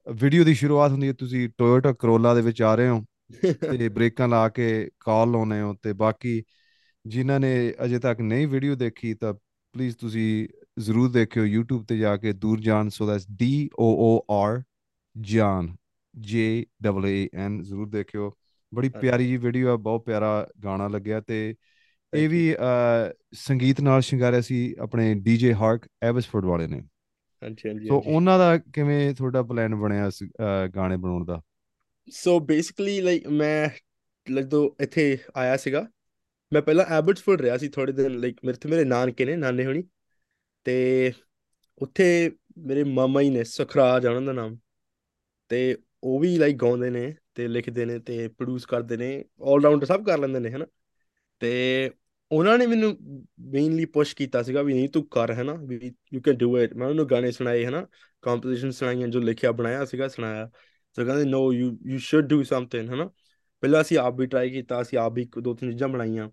ਵੀਡੀਓ 0.06 0.44
ਦੀ 0.44 0.54
ਸ਼ੁਰੂਆਤ 0.54 0.90
ਹੁੰਦੀ 0.90 1.08
ਹੈ 1.08 1.12
ਤੁਸੀਂ 1.12 1.48
ਟੋਯੋਟਾ 1.58 1.92
ਕਰੋਲਾ 1.92 2.34
ਦੇ 2.34 2.40
ਵਿੱਚ 2.40 2.62
ਆ 2.62 2.74
ਰਹੇ 2.74 2.88
ਹੋ 2.88 3.04
ਤੇ 3.78 3.88
ਬ੍ਰੇਕਾਂ 3.88 4.28
ਲਾ 4.28 4.48
ਕੇ 4.48 4.90
ਕਾਲ 5.00 5.30
ਲਾਉਨੇ 5.30 5.60
ਹੋ 5.60 5.74
ਤੇ 5.82 5.92
ਬਾਕੀ 5.92 6.42
ਜਿਨ੍ਹਾਂ 7.04 7.40
ਨੇ 7.40 7.72
ਅਜੇ 7.84 7.98
ਤੱਕ 7.98 8.20
ਨਹੀਂ 8.20 8.46
ਵੀਡੀਓ 8.48 8.74
ਦੇਖੀ 8.74 9.14
ਤਾਂ 9.14 9.34
ਪਲੀਜ਼ 9.74 9.96
ਤੁਸੀਂ 9.96 10.48
ਜ਼ਰੂਰ 10.80 11.10
ਦੇਖਿਓ 11.10 11.44
YouTube 11.44 11.84
ਤੇ 11.84 11.98
ਜਾ 11.98 12.16
ਕੇ 12.16 12.32
ਦੂਰ 12.32 12.60
ਜਾਨ 12.60 12.88
so 12.88 13.06
that's 13.06 13.26
D 13.42 13.48
O 13.82 13.90
O 14.06 14.12
R 14.38 14.62
ਜਾਨ 15.16 15.76
J 16.14 16.44
A 16.84 16.92
A 17.06 17.16
N 17.46 17.62
ਜ਼ਰੂਰ 17.62 17.88
ਦੇਖਿਓ। 17.88 18.30
ਬੜੀ। 18.76 18.88
ਪਿਆਰੀ 19.00 19.26
ਜੀ 19.28 19.36
ਵੀਡੀਓ 19.36 19.72
ਆ 19.72 19.76
ਬਹੁਤ 19.76 20.04
ਪਿਆਰਾ 20.04 20.46
ਗਾਣਾ 20.64 20.88
ਲੱਗਿਆ 20.88 21.20
ਤੇ 21.20 21.54
ਇਹ 22.12 22.28
ਵੀ 22.28 22.54
ਸੰਗੀਤ 23.34 23.80
ਨਾਲ 23.80 24.00
ਸ਼ਿੰਗਾਰਿਆ 24.00 24.40
ਸੀ 24.40 24.74
ਆਪਣੇ 24.80 25.12
DJ 25.20 25.54
ਹਾਰਕ 25.54 25.88
ਐਵਸਫੋਰਡ 26.02 26.44
ਵਾਲੇ 26.44 26.66
ਨੇ। 26.66 26.82
ਹਾਂਜੀ 27.42 27.68
ਹਾਂਜੀ 27.68 27.88
ਸੋ 27.88 28.02
ਉਹਨਾਂ 28.06 28.38
ਦਾ 28.38 28.56
ਕਿਵੇਂ 28.58 29.14
ਤੁਹਾਡਾ 29.14 29.42
ਪਲਾਨ 29.42 29.74
ਬਣਿਆ 29.74 30.10
ਗਾਣੇ 30.76 30.96
ਬਣਾਉਣ 30.96 31.24
ਦਾ? 31.24 31.40
ਸੋ 32.08 32.38
ਬੇਸਿਕਲੀ 32.40 33.00
ਲਾਈਕ 33.00 33.26
ਮੈਂ 33.26 33.68
ਜਦੋਂ 34.26 34.68
ਇੱਥੇ 34.82 35.18
ਆਇਆ 35.36 35.56
ਸੀਗਾ। 35.56 35.86
ਮੈਂ 36.52 36.62
ਪਹਿਲਾਂ 36.62 36.84
ਐਬਟਸਫੋਰਡ 36.84 37.40
ਰਿਹਾ 37.40 37.56
ਸੀ 37.58 37.68
ਥੋੜੇ 37.68 37.92
ਦਿਨ 37.92 38.18
ਲਾਈਕ 38.20 38.38
ਮੇਰੇ 38.44 38.58
ਤੇ 38.58 38.68
ਮੇਰੇ 38.68 38.84
ਨਾਨਕੇ 38.84 39.24
ਨੇ 39.24 39.36
ਨਾਨੇ 39.36 39.66
ਹੋਣੀ। 39.66 39.82
ਤੇ 40.66 41.12
ਉੱਥੇ 41.82 42.06
ਮੇਰੇ 42.58 42.84
ਮਾਮਾ 42.84 43.20
ਹੀ 43.20 43.30
ਨੇ 43.30 43.44
ਸੁਖਰਾਜ 43.44 44.06
ਆ 44.06 44.10
ਉਹਨਾਂ 44.10 44.22
ਦਾ 44.22 44.32
ਨਾਮ। 44.32 44.56
ਤੇ 45.48 45.76
ਉਹ 46.04 46.20
ਵੀ 46.20 46.36
ਲਾਈਕ 46.38 46.56
ਗਾਉਂਦੇ 46.56 46.90
ਨੇ। 46.90 47.14
ਤੇ 47.36 47.48
ਲਿਖਦੇ 47.48 47.84
ਨੇ 47.84 47.98
ਤੇ 47.98 48.28
ਪ੍ਰੋਡਿਊਸ 48.28 48.66
ਕਰਦੇ 48.66 48.96
ਨੇ 48.96 49.24
올 49.40 49.62
ਰਾਊਂਡਰ 49.62 49.86
ਸਭ 49.86 50.04
ਕਰ 50.04 50.18
ਲੈਂਦੇ 50.18 50.40
ਨੇ, 50.40 50.50
ਹਨਾ? 50.50 50.66
ਤੇ 51.38 51.90
ਉਹਨਾਂ 52.32 52.58
ਨੇ 52.58 52.66
ਮੈਨੂੰ 52.66 52.98
ਮੇਨਲੀ 53.40 53.84
ਪੁਸ਼ 53.84 54.16
ਕੀਤਾ 54.16 54.42
ਸੀਗਾ 54.42 54.62
ਵੀ 54.62 54.74
ਨਹੀਂ 54.74 54.88
ਤੂੰ 54.88 55.08
ਕਰ, 55.08 55.32
ਹਨਾ? 55.32 55.54
ਵੀ 55.54 55.94
ਯੂ 56.14 56.20
ਕੈਨ 56.20 56.34
ਡੂ 56.34 56.58
ਇਟ 56.58 56.74
ਮੈਂ 56.74 56.88
ਉਹਨੂੰ 56.88 57.08
ਗਾਣੇ 57.08 57.30
ਸੁਣਾਏ, 57.30 57.64
ਹਨਾ? 57.64 57.86
ਕੰਪੋਜੀਸ਼ਨ 58.22 58.70
ਸੁਣਾਈਆਂ, 58.70 59.08
ਜੋ 59.08 59.20
ਲਿਖਿਆ, 59.20 59.52
ਬਣਾਇਆ 59.52 59.84
ਸੀਗਾ, 59.84 60.08
ਸੁਣਾਇਆ। 60.08 60.50
ਤੇ 60.96 61.04
ਕਹਿੰਦੇ 61.04 61.24
no 61.24 61.52
you 61.52 61.78
you 61.86 61.98
should 61.98 62.26
do 62.26 62.42
something 62.42 62.88
ਹਨਾ? 62.88 63.10
ਪਹਿਲਾਂ 63.60 63.80
ਅਸੀਂ 63.80 63.98
ਆਪ 63.98 64.14
ਵੀ 64.14 64.26
ਟਰਾਈ 64.26 64.50
ਕੀਤਾ, 64.50 64.82
ਅਸੀਂ 64.82 64.98
ਆਪ 64.98 65.12
ਵੀ 65.12 65.22
ਇੱਕ, 65.22 65.38
ਦੋ, 65.38 65.54
ਤਿੰਨ 65.54 65.72
ਚੀਜ਼ਾਂ 65.72 65.88
ਬਣਾਈਆਂ। 65.88 66.30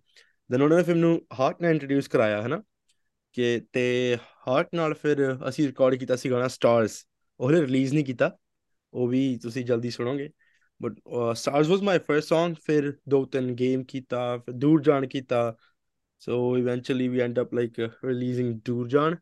ਦੈਨ 0.51 0.61
ਉਹਨਾਂ 0.61 0.77
ਨੇ 0.77 0.83
ਫਿਰ 0.83 0.95
ਮੈਨੂੰ 0.95 1.27
ਹਾਰਟ 1.39 1.61
ਨਾਲ 1.61 1.71
ਇੰਟਰੋਡਿਊਸ 1.71 2.07
ਕਰਾਇਆ, 2.07 2.41
ਹਨਾ? 2.41 2.63
ਕਿ, 3.33 3.61
ਤੇ 3.73 4.17
ਹਾਰਟ 4.47 4.69
ਨਾਲ 4.75 4.93
ਫਿਰ 4.93 5.37
ਅਸੀਂ 5.49 5.67
ਰਿਕਾਰਡ 5.67 5.95
ਕੀਤਾ 5.95 6.15
ਸੀ 6.15 6.29
ਗਾਣਾ 6.29 6.47
ਸਟਾਰਸ 6.47 7.05
ਉਹਨੇ 7.39 7.61
ਰਿਲੀਜ਼ 7.61 7.93
ਨਹੀਂ 7.93 8.05
ਕੀਤਾ। 8.05 8.37
ਉਹ 8.93 9.07
ਵੀ 9.07 9.39
ਤੁਸੀਂ 9.41 9.65
ਜਲਦੀ 9.65 9.89
ਸੁਣੋਗੇ। 9.89 10.29
But 10.83 10.99
stars 11.33 11.67
was 11.67 11.81
my 11.81 11.99
first 11.99 12.33
Song 12.33 12.55
ਫਿਰ 12.65 12.97
ਦੋ 13.09 13.25
ਤਿੰਨ 13.25 13.53
ਗੇਮ 13.55 13.83
ਕੀਤਾ 13.83 14.37
ਫਿਰ 14.37 14.53
ਦੂਰ 14.53 14.81
ਜਾਣ 14.81 15.07
ਕੀਤਾ 15.07 15.57
so 16.27 16.35
eventually 16.35 17.07
we 17.13 17.21
end 17.25 17.39
up 17.45 17.55
like 17.59 17.85
uh, 17.85 18.11
releasing 18.11 18.61
ਦੂਰ 18.65 18.87
ਜਾਣ 18.87 19.15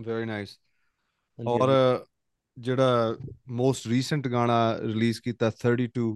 ਵੈਰੀ 0.00 0.24
ਨਾਈਸ 0.24 0.60
ਔਰ। 1.46 1.70
ਜਿਹੜਾ 2.58 3.16
ਮੋਸਟ 3.48 3.86
ਰੀਸੈਂਟ 3.86 4.28
ਗਾਣਾ 4.28 4.78
ਰਿਲੀਜ਼ 4.78 5.20
ਕੀਤਾ 5.20 5.50
32 5.66 6.14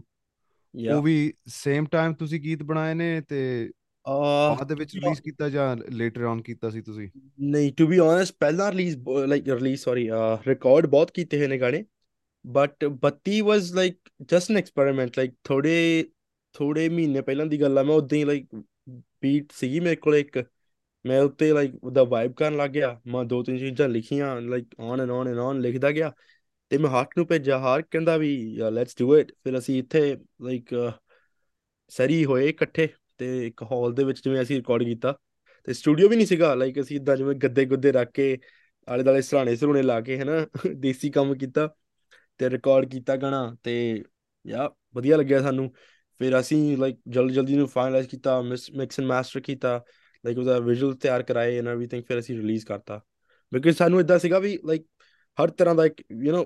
Yeah. 0.75 0.97
ਉਹ 0.97 1.03
ਵੀ 1.03 1.35
ਸੇਮ 1.47 1.87
ਟਾਈਮ 1.87 2.15
ਤੁਸੀਂ 2.15 2.41
ਗੀਤ 2.41 2.63
ਬਣਾਏ 2.63 2.95
ਨੇ 2.95 3.21
ਤੇ 3.21 3.71
ਬਾਅਦ 4.09 4.69
ਦੇ 4.69 4.75
ਵਿੱਚ. 4.75 4.95
ਰਿਲੀਜ਼ 4.95 5.23
ਕੀਤਾ 5.23 5.49
ਜਾਂ 5.49 5.77
ਲੇਟਰ 5.91 6.23
ਔਨ 6.23 6.43
ਕੀਤਾ 6.43 6.71
ਸੀ 6.71 6.81
ਤੁਸੀਂ 6.81 7.09
ਨਹੀਂ 7.41 7.73
ਟੂ 7.73 7.87
ਬੀ 7.87 7.99
ਓਨੈਸਟ 7.99 8.35
ਪਹਿਲਾਂ 8.41 8.71
release 8.71 8.97
like 9.27 9.49
release 9.49 9.81
sorry 9.81 10.09
record 10.47 10.87
ਬਹੁਤ 10.87 11.11
ਕੀਤੇ 11.11 11.39
ਹੋਏ 11.39 11.47
ਨੇ 11.47 11.59
ਗਾਣੇ 11.59 11.85
ਬਟ 12.47 12.85
ਬੱਤੀ 12.85 13.41
was 13.41 13.73
like 13.73 13.99
just 14.23 14.51
an 14.51 14.57
experiment 14.57 15.19
like 15.19 15.35
ਥੋੜੇ 15.45 16.05
ਥੋੜੇ 16.53 16.89
ਮਹੀਨੇ 16.89 17.21
ਪਹਿਲਾਂ 17.21 17.47
ਦੀ 17.47 17.61
ਗੱਲ 17.61 17.79
ਆ 17.79 17.83
ਮੈਂ 17.83 17.95
ਉਦਾਂ 17.95 18.19
ਹੀ 18.19 18.25
ਲਾਈਕ 18.25 18.49
ਬੀਟ 19.23 19.53
ਸੀਗੀ 19.53 19.81
ਮੇਰੇ 19.81 19.97
ਕੋਲ 19.97 20.17
ਇੱਕ 20.17 20.45
ਮੈਂ 21.07 21.23
ਉੱਤੇ 21.23 21.53
ਲਾਈਕ 21.53 21.85
ਉਹਦਾ 21.85 22.05
ਵਾਈਬ 22.05 22.33
ਕਰਨ 22.33 22.57
ਲੱਗ 22.57 22.71
ਗਿਆ 22.71 23.01
ਮੈਂ 23.07 23.25
ਦੋ 23.25 23.43
ਤਿੰਨ 23.43 23.59
ਚੀਜ਼ਾਂ 23.59 23.89
ਲਿਖੀਆਂ 23.89 24.41
like 24.41 24.67
on 24.81 25.01
and 25.01 25.11
on 25.11 25.29
and 25.29 25.39
on 25.39 25.61
ਲਿਖਦਾ 25.61 25.91
ਗਿਆ 25.91 26.13
ਤੇ 26.71 26.79
ਮੈਂ 26.79 26.91
ਹਾਰਕ 26.91 27.11
ਨੂੰ 27.17 27.27
ਭੇਜਿਆ 27.27 27.59
ਹਾਰਕ 27.59 27.87
ਕਹਿੰਦਾ 27.91 28.17
ਵੀ 28.17 28.59
ਲੈਟਸ 28.73 28.97
ਡੂ 28.99 29.17
ਇਟ 29.17 29.33
ਫਿਰ 29.45 29.59
ਅਸੀਂ 29.59 29.79
ਇੱਥੇ 29.79 30.17
ਲਾਈਕ 30.43 30.93
ਸਰੀ 31.89 32.25
ਹੋਏ 32.25 32.49
ਇਕੱਠੇ 32.49 32.89
ਤੇ 33.19 33.47
ਇੱਕ 33.47 33.63
ਹਾਲ 33.73 33.93
ਦੇ 33.95 34.05
ਵਿੱਚ 34.05 34.23
ਜਿਵੇਂ 34.25 34.43
ਅਸੀਂ 34.43 34.57
ਰਿਕਾਰਡ 34.57 34.83
ਕੀਤਾ, 34.85 35.13
ਤੇ 35.69 35.73
ਸਟੂਡੀਓ 35.73 36.09
ਵੀ 36.09 36.17
ਨਹੀਂ 36.17 36.27
ਸੀਗਾ 36.27 36.55
ਲਾਈਕ 36.55 36.81
ਅਸੀਂ 36.81 36.97
ਇਦਾਂ 36.97 37.17
ਜਿਵੇਂ 37.17 37.35
ਗੱਦੇ 37.35 37.65
ਗੁੱਦੇ 37.67 37.93
ਰੱਖ 37.93 38.11
ਕੇ 38.15 38.37
ਆਲੇ 38.89 39.03
ਦਾਲੇ 39.03 39.23
ਸਰਾਣੇ 39.23 39.57
ਸਰੂਣੇ 39.57 39.83
ਲਾ 39.83 40.01
ਕੇ, 40.01 40.19
ਹਨਾ, 40.19 40.47
ਦੇਸੀ 40.77 41.11
ਕੰਮ 41.11 41.35
ਕੀਤਾ 41.35 41.69
ਤੇ 42.41 42.51
ਰਿਕਾਰਡ 42.51 42.91
ਕੀਤਾ 42.91 43.17
ਗਾਣਾ 43.17 43.57
ਤੇ 43.63 44.05
ਯਾ, 44.47 44.71
ਵਧੀਆ 44.95 45.17
ਲੱਗਿਆ 45.17 45.41
ਸਾਨੂੰ। 45.43 45.71
ਫਿਰ 46.21 46.39
ਅਸੀਂ 46.41 46.77
ਲਾਈਕ 46.79 46.97
ਜਲਦੀ 47.09 47.35
ਜਲਦੀ 47.35 47.57
ਨੂੰ 47.57 47.67
ਫਾਈਨਲਾਈਜ਼ 47.69 48.09
ਕੀਤਾ 48.09 48.41
ਮਿਕਸ 48.43 49.01
ਐਂਡ 49.01 49.09
ਮਾਸਟਰ 49.09 49.41
ਕੀਤਾ 49.41 49.77
ਲਾਈਕ 50.25 50.39
ਉਹਦਾ 50.39 50.59
ਵਿਜ਼ੂਅਲ 50.59 50.95
ਤਿਆਰ 50.95 51.23
ਕਰਾਏ 51.23 51.59
ਐਂਡ 51.59 51.69
ਐਵਰੀਥਿੰਗ 51.69 52.03
ਫਿਰ 52.09 52.19
ਅਸੀਂ 52.19 52.37
ਰਿਲੀਜ਼ 52.37 52.65
ਕਰਤਾ। 52.67 53.01
ਬਿਕਾਜ਼ 53.53 53.77
ਸਾਨੂੰ 53.77 54.01
ਇਦਾਂ 54.01 54.19
ਸੀਗਾ 54.19 54.39
ਵੀ 54.39 54.59
ਲਾਈਕ 54.67 54.87
ਹਰ 55.39 55.51
ਤਰ੍ਹਾਂ 55.51 55.75
ਦਾ 55.75 55.85
ਇੱਕ 55.87 56.01
ਯੂ 56.25 56.33
نو 56.33 56.45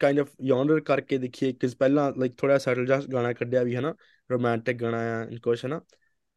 ਕਾਈਂਡ 0.00 0.20
ਆਫ 0.20 0.28
ਯੌਂਡਰ 0.44 0.80
ਕਰਕੇ 0.80 1.18
ਦੇਖੀਏ 1.18 1.52
ਕਿ 1.52 1.68
ਪਹਿਲਾਂ 1.78 2.10
ਲਾਈਕ 2.18 2.32
ਥੋੜਾ 2.38 2.58
ਸੈਟਲ 2.58 2.86
ਜਿਹਾ 2.86 3.00
ਗਾਣਾ 3.12 3.32
ਕੱਢਿਆ 3.32 3.62
ਵੀ, 3.62 3.76
ਹਨਾ। 3.76 3.94
ਰੋਮਾਂਟਿਕ 4.32 4.76
ਗਾਣਾ 4.76 4.98
ਆ 4.98 5.26
ਕੁਛ, 5.42 5.64
ਹਨਾ? 5.64 5.80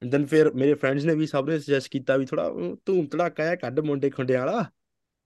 ਐਂਡ 0.01 0.11
ਦੈਨ 0.11 0.25
ਫਿਰ 0.25 0.53
ਮੇਰੇ 0.53 0.73
ਫਰੈਂਡਸ 0.73 1.05
ਨੇ 1.05 1.15
ਵੀ 1.15 1.27
ਸਭ 1.27 1.49
ਨੇ 1.49 1.59
ਸੁਜੈਸਟ 1.59 1.89
ਕੀਤਾ 1.89 2.17
ਵੀ 2.17 2.25
ਥੋੜਾ 2.25 2.49
ਧੂਮ 2.85 3.07
ਧੜਾਕਾ 3.07 3.49
ਆ 3.51 3.55
ਕੱਢ 3.55 3.79
ਮੁੰਡੇ 3.79 4.09
ਖੁੰਡਿਆਂ 4.09 4.45
ਵਾਲਾ 4.45 4.65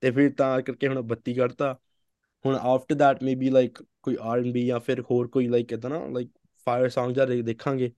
ਤੇ 0.01 0.11
ਫਿਰ 0.11 0.33
ਤਾਂ 0.33 0.61
ਕਰਕੇ 0.61 0.87
ਹੁਣ 0.87 1.01
ਬੱਤੀ 1.01 1.33
ਕੱਢਤਾ। 1.33 1.79
ਹੁਣ 2.45 2.55
ਆਫਟਰ 2.55 2.95
ਦੈਟ 2.95 3.23
ਮੇਬੀ 3.23 3.49
ਲਾਈਕ 3.49 3.83
ਕੋਈ 4.01 4.17
ਆਰ&ਬੀ 4.21 4.65
ਜਾਂ 4.67 4.79
ਫਿਰ 4.79 5.01
ਹੋਰ 5.01 5.27
ਕੋਈ 5.27 5.47
ਲਾਈਕ 5.47 5.73
ਇਦਾਂ 5.73 5.89
ਨਾ 5.89 6.07
ਲਾਈਕ 6.07 6.29
ਫਾਇਰ 6.67 6.87
Song 6.87 7.13
ਜਾਂ 7.13 7.27
ਦੇਖਾਂਗੇ। 7.27 7.91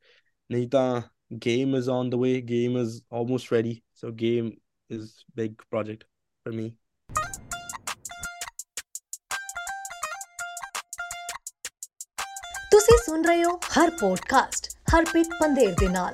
ਨਹੀਂ 0.52 0.70
ਤਾਂ 0.70 1.02
game 1.46 1.76
is 1.76 1.90
on 1.90 2.10
the 2.10 2.16
way 2.16 2.42
game 2.42 2.78
is 2.78 3.02
almost 3.14 3.54
ready 3.54 3.82
so 3.96 4.12
game 4.12 4.52
is 4.90 5.10
big 5.36 5.52
project 5.70 6.04
for 6.04 6.54
me 6.54 6.72
ਸੁਣ 13.16 13.24
ਰਹੇ 13.26 13.44
ਹੋ 13.44 13.52
ਹਰ 13.74 13.90
ਪੋਡਕਾਸਟ 13.90 14.66
ਹਰਪ੍ਰੀਤ 14.90 15.28
ਪੰਦੇਰ 15.42 15.74
ਦੇ 15.80 15.88
ਨਾਲ। 15.90 16.14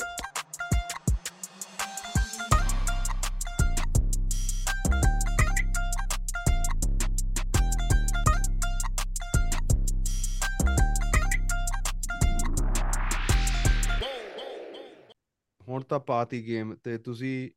ਹੁਣ 15.61 15.83
ਤਾਂ 15.83 15.99
ਪਾਤੀ 15.99 16.45
ਗੇਮ 16.47 16.75
ਤੇ 16.83 16.97
ਤੁਸੀਂ 16.97 17.49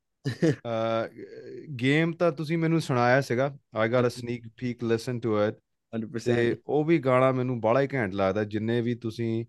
ਗੇਮ 1.81 2.13
ਤਾਂ 2.13 2.33
ਤੁਸੀਂ 2.33 2.59
ਮੈਨੂੰ 2.59 2.81
ਸੁਣਾਇਆ 2.81 3.21
ਸੀਗਾ। 3.21 3.57
I 3.77 3.89
got 3.89 4.07
a 4.07 4.09
sneak 4.09 4.49
peek 4.57 4.85
listen 4.85 5.21
to 5.21 5.39
it 5.43 5.55
100% 5.95 6.35
ਤੇ 6.35 6.57
ਉਹ 6.67 6.85
ਵੀ 6.85 6.99
ਗਾਣਾ 6.99 7.33
ਮੈਨੂੰ 7.33 7.61
ਬੜਾ 7.61 7.81
ਹੀ 7.81 7.89
ਘੈਂਟ 7.95 8.15
ਲੱਗਦਾ 8.15 8.45
ਜਿੰਨੇ 8.45 8.81
ਵੀ 8.81 8.95
ਤੁਸੀਂ 8.95 9.45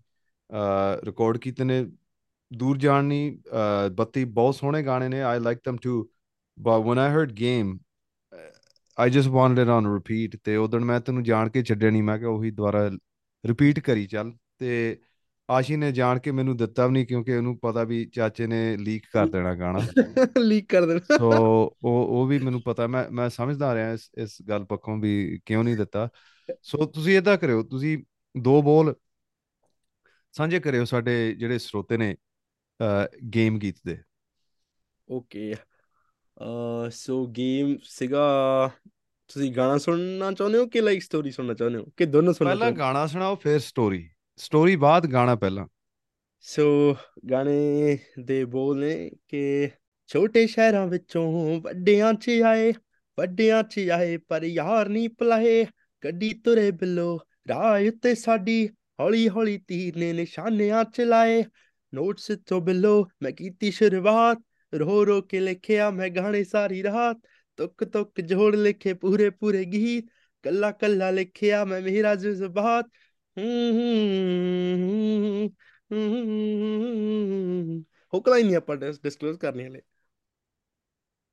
ਰਿਕਾਰਡ 1.04 1.38
ਕੀਤੇ 1.38 1.64
ਨੇ। 1.64 1.86
ਦੂਰ 2.52 2.78
ਜਾਣ 2.78 3.04
ਨਹੀਂ 3.04 3.38
ਅਹ, 3.38 3.88
ਬੱਤੀ 3.90 4.24
ਬਹੁਤ 4.24 4.54
ਸੋਹਣੇ 4.54 4.82
ਗਾਣੇ 4.82 5.08
ਨੇ। 5.08 5.22
I 5.22 5.40
like 5.40 5.58
them 5.68 5.76
too 5.76 6.02
but 6.58 6.84
when 6.84 6.98
I 6.98 7.08
heard 7.16 7.32
game 7.42 7.72
I 8.98 9.08
just 9.10 9.30
wanted 9.30 9.58
it 9.58 9.68
on 9.68 9.88
repeat 9.96 10.38
ਤੇ 10.44 10.56
ਉਦੋਂ 10.56 10.80
ਮੈਂ 10.80 11.00
ਤੈਨੂੰ 11.00 11.22
ਜਾਣ 11.22 11.48
ਕੇ 11.48 11.62
ਛੱਡਿਆ 11.62 11.90
ਨਹੀਂ 11.90 12.02
ਮੈਂ 12.02 12.18
ਕਿਹਾ 12.18 12.30
ਉਹੀ 12.30 12.50
ਦੁਬਾਰਾ 12.50 12.90
ਰਿਪੀਟ 13.46 13.80
ਕਰੀ 13.80 14.06
ਚੱਲ। 14.06 14.32
ਤੇ 14.58 14.98
ਆਸ਼ੀ 15.50 15.76
ਨੇ 15.76 15.92
ਜਾਣ 15.92 16.18
ਕੇ 16.18 16.30
ਮੈਨੂੰ 16.30 16.56
ਦਿੱਤਾ 16.56 16.86
ਵੀ 16.86 16.92
ਨਹੀਂ 16.92 17.06
ਕਿਉਂਕਿ 17.06 17.36
ਉਹਨੂੰ 17.36 17.58
ਪਤਾ 17.58 17.84
ਵੀ 17.84 18.04
ਚਾਚੇ 18.04 18.46
ਨੇ 18.46 18.76
ਲੀਕ 18.76 19.02
ਕਰ 19.12 19.26
ਦੇਣਾ 19.26 19.54
ਗਾਣਾ। 19.54 19.78
ਲੀਕ 20.38 20.68
ਕਰ 20.68 20.86
ਦੇਣਾ। 20.86 21.16
ਸੋ 21.18 21.30
ਉਹ 21.84 22.06
ਉਹ 22.06 22.26
ਵੀ 22.26 22.38
ਮੈਨੂੰ 22.38 22.62
ਪਤਾ 22.62 22.86
ਮੈਂ 22.86 23.10
ਮੈਂ 23.10 23.28
ਸਮਝਦਾ 23.28 23.74
ਰਿਹਾ 23.74 23.92
ਇਸ 23.92 24.10
ਇਸ 24.18 24.42
ਗੱਲ 24.48 24.64
ਪੱਖੋਂ 24.64 24.96
ਵੀ 24.96 25.40
ਕਿਉਂ 25.46 25.64
ਨਹੀਂ 25.64 25.76
ਦਿੱਤਾ। 25.76 26.08
ਸੋ 26.62 26.86
ਤੁਸੀਂ 26.86 27.18
ਇਦਾਂ 27.18 27.38
ਕਰਿਓ 27.38 27.62
ਤੁਸੀਂ 27.62 27.98
ਦੋ 28.34 28.62
ਬੋਲ 28.62 28.94
ਸਾਂਝੇ 30.32 30.60
ਕਰਿਓ 30.60 30.84
ਸਾਡੇ 30.84 31.34
ਜਿਹੜੇ 31.34 31.58
ਸਰੋਤੇ 31.58 31.96
ਨੇ 31.96 32.16
ਗੇਮ 33.34 33.58
ਗੀਤ 33.58 33.76
ਦੇ। 33.86 33.98
ਓਕੇ 35.08 35.54
ਅ 35.54 36.90
ਸੋ 36.90 37.26
ਗੇਮ 37.26 37.76
ਸੀਗਾ 37.82 38.24
ਤੁਸੀਂ 39.28 39.52
ਗਾਣਾ 39.52 39.78
ਸੁਣਨਾ 39.78 40.32
ਚਾਹੁੰਦੇ 40.32 40.58
ਹੋ 40.58 40.66
ਕਿ 40.66 40.80
ਲਾਈਕ 40.80 41.02
ਸਟੋਰੀ 41.02 41.30
ਸੁਣਨਾ 41.30 41.54
ਚਾਹੁੰਦੇ 41.54 41.78
ਹੋ? 41.78 41.84
ਕਿ 41.96 42.06
ਦੋਨੋਂ 42.06 42.32
ਸੁਣਨਾ 42.32 42.54
ਪਹਿਲਾਂ 42.54 42.70
ਗਾਣਾ 42.72 43.06
ਸੁਣਾਓ 43.06 43.36
ਫਿਰ 43.36 43.58
ਸਟੋਰੀ 43.58 44.08
ਸਟੋਰੀ 44.36 44.76
ਬਾਅਦ 44.76 45.06
ਗਾਣਾ 45.06 45.34
ਪਹਿਲਾਂ। 45.34 45.66
ਸੋ 46.40 46.96
ਗਾਣੇ 47.30 47.98
ਦੇ 48.24 48.44
ਬੋਲ 48.44 48.78
ਨੇ 48.80 49.10
ਕਿ 49.28 49.70
ਛੋਟੇ 50.06 50.46
ਸ਼ਹਿਰਾਂ 50.46 50.86
ਵਿੱਚੋਂ 50.86 51.60
ਵੱਡਿਆਂ 51.60 52.14
'ਚ 52.14 52.30
ਆਏ 52.44 52.72
ਵੱਡਿਆਂ 53.18 53.62
'ਚ 53.62 53.88
ਆਏ 53.92 54.16
ਪਰ 54.16 54.42
ਯਾਰ 54.42 54.88
ਨਹੀਂ 54.88 55.08
ਭੁਲਾਏ। 55.08 55.66
ਗੱਡੀ 56.06 56.34
ਤੁਰੇ 56.34 56.70
ਬਿੱਲੋ 56.70 57.18
ਰਾਹ 57.48 57.88
ਉੱਤੇ 57.88 58.14
ਸਾਡੀ 58.14 58.68
ਹੌਲੀ 59.00 59.28
ਹੌਲੀ 59.28 59.58
ਤੀਰ 59.58 59.96
ਨੇ 59.96 60.12
ਨਿਸ਼ਾਨਿਆਂ 60.12 60.84
'ਚ 60.84 61.00
ਲਾਏ 61.00 61.44
ਨੋਟਸ 61.94 62.30
ਤੋਂ 62.46 62.60
ਬਿੱਲੋ 62.60 63.08
ਮੈਂ 63.22 63.32
ਕੀਤੀ 63.32 63.70
ਸ਼ੁਰੂਆਤ 63.70 64.38
ਰੋ 64.74 65.04
ਰੋ 65.06 65.20
ਕੇ 65.22 65.40
ਲਿਖਿਆ 65.40 65.90
ਮੈਂ 65.90 66.08
ਗਾਣੇ 66.08 66.44
ਸਾਰੀ 66.44 66.82
ਰਾਤ 66.82 67.16
ਤੁਕ 67.56 67.84
ਤੁਕ 67.84 68.20
ਜੋੜ 68.20 68.56
ਲਿਖੇ 68.56 68.92
ਪੂਰੇ 68.94 69.30
ਪੂਰੇ 69.30 69.64
ਗੀਤ 69.64 70.06
ਕੱਲਾ 70.42 70.70
ਕੱਲਾ 70.70 71.10
ਲਿਖਿਆ 71.10 71.64
ਮੈਂ 71.64 71.80
ਮੇਰਾ 71.80 72.14
ਜਜ਼ਬਾਤ 72.14 72.86
ਹੁਕ 78.12 78.28
ਲਾਈਨ 78.28 78.46
ਨਹੀਂ 78.46 78.56
ਆਪਾਂ 78.56 78.76
ਡਿਸਕਲੋਜ਼ 78.76 79.38
ਕਰਨੀ 79.38 79.66
ਹਲੇ 79.66 79.80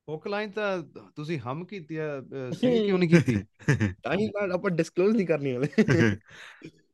ਹੁੱਕ 0.10 0.28
ਲਾਈਨ 0.28 0.52
ਤਾਂ 0.52 0.84
ਤੁਸੀਂ 1.16 1.40
ਹਮ 1.40 1.66
ਕੀਤੀ 1.66 1.96
ਆ 1.96 2.22
ਸਿੰਗ 2.54 2.86
ਕਿਉਂ 2.86 3.00
ਨਹੀਂ 3.00 3.10
ਕੀਤੀ? 3.10 3.36
ਤਾਂ 4.04 4.14
ਹੀ 4.14 4.28
ਤਾਂ 4.28 4.54
ਆਪਾਂ 4.54 4.72
ਡਿਸਕਲੋਜ਼ 4.72 5.16
ਨਹੀਂ 5.16 5.28
ਕਰਨੀ 5.28 5.58
ਹਲੇ। 5.58 5.68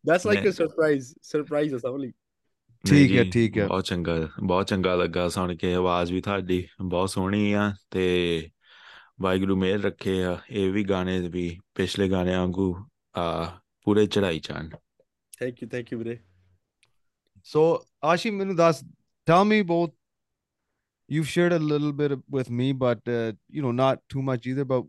That's 0.07 0.27
like 0.27 0.47
a 0.47 0.51
surprise 0.51 1.13
surprise 1.21 1.75
ਲਈ। 1.99 2.07
ਨਹੀਂ 2.07 2.13
ਠੀਕ 2.89 3.17
ਹੈ, 3.17 3.23
ਠੀਕ 3.33 3.57
ਹੈ। 3.57 3.67
ਬਹੁਤ 3.67 3.83
ਚੰਗਾ 3.83 4.29
ਬਹੁਤ 4.43 4.67
ਚੰਗਾ 4.67 4.95
ਲੱਗਾ 4.95 5.29
ਸੁਣ 5.29 5.55
ਕੇ 5.55 5.73
ਆਵਾਜ਼ 5.73 6.13
ਵੀ 6.13 6.21
ਤੁਹਾਡੀ 6.21 6.67
ਬਹੁਤ 6.85 7.09
ਸੋਹਣੀ 7.09 7.53
ਆ 7.53 7.73
ਤੇ 7.91 8.49
ਵਾਹਿਗੁਰੂ 9.21 9.57
ਮਿਹਰ 9.57 9.81
ਰੱਖੇ 9.81 10.23
ਆ 10.23 10.37
ਇਹ 10.49 10.71
ਵੀ 10.71 10.83
ਗਾਣੇ 10.83 11.29
ਵੀ 11.29 11.59
ਪਿਛਲੇ 11.75 12.09
ਗਾਣਿਆਂ 12.09 12.39
ਵਾਂਗੂ 12.39 12.85
ਆ 13.17 13.59
ਪੂਰੇ 13.83 14.05
ਚੜਾਈ 14.05 14.39
ਚਾਣ 14.39 14.69
ਥੈਂਕ 15.39 15.63
ਯੂ 15.63 15.69
ਥੈਂਕ 15.69 15.93
ਯੂ 15.93 15.99
ਵੀਰੇ। 15.99 16.19
So, 17.39 17.75
Ashi, 17.81 18.31
ਮੈਨੂੰ 18.33 18.55
ਦੱਸ 18.55 18.83
tell 19.27 19.49
me 19.51 19.63
both 19.63 19.91
you've 21.09 21.29
shared 21.29 21.53
a 21.53 21.59
little 21.59 21.91
bit 21.91 22.11
with 22.29 22.49
me 22.49 22.71
but 22.71 22.99
uh, 23.07 23.31
you 23.49 23.61
know 23.61 23.71
not 23.71 24.01
too 24.09 24.21
much 24.21 24.47
either 24.47 24.65
but 24.65 24.83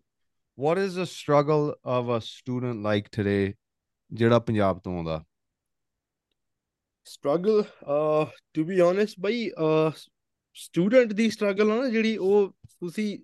what 0.59 0.79
is 0.79 0.95
the 0.95 1.07
struggle 1.07 1.75
of 1.85 2.09
a 2.09 2.21
student 2.21 2.83
like 2.83 3.11
today 3.19 3.55
ਜਿਹੜਾ 4.13 4.39
ਪੰਜਾਬ 4.39 4.79
ਤੋਂ 4.79 4.97
ਆਉਂਦਾ 4.97 5.25
struggle 7.05 7.63
a 7.63 8.25
to 8.55 8.65
be 8.65 8.81
honest 8.81 9.21
ਬਈ 9.21 9.51
a 9.51 9.91
student 10.55 11.13
ਦੀ 11.13 11.31
ਆ 11.43 11.53
ਨਾ 11.65 11.89
ਜਿਹੜੀ 11.89 12.17
ਉਹ 12.17 12.53
ਤੁਸੀਂ 12.81 13.19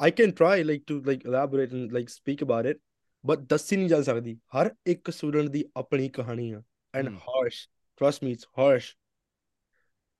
I 0.00 0.10
can 0.10 0.30
try 0.30 0.64
like 0.64 0.84
to 0.86 1.02
like 1.04 1.26
elaborate 1.26 1.74
and 1.74 1.92
like 1.92 2.08
speak 2.08 2.42
about 2.42 2.66
it 2.66 2.80
but 3.26 3.38
ਦੱਸੀ 3.38 3.76
ਨਹੀਂ 3.76 3.88
ਜਾ 3.88 4.02
ਸਕਦੀ 4.02 4.38
ਹਰ 4.56 4.74
ਇੱਕ 4.86 5.10
ਸਟੂਡੈਂਟ 5.10 5.48
ਦੀ 5.48 5.64
ਆਪਣੀ 5.76 6.08
ਕਹਾਣੀ 6.08 6.50
ਆ 6.52 6.62
and. 6.94 7.08
Harsh 7.08 7.68
trust 8.00 8.24
me 8.24 8.32
it's 8.32 8.46
harsh 8.58 8.94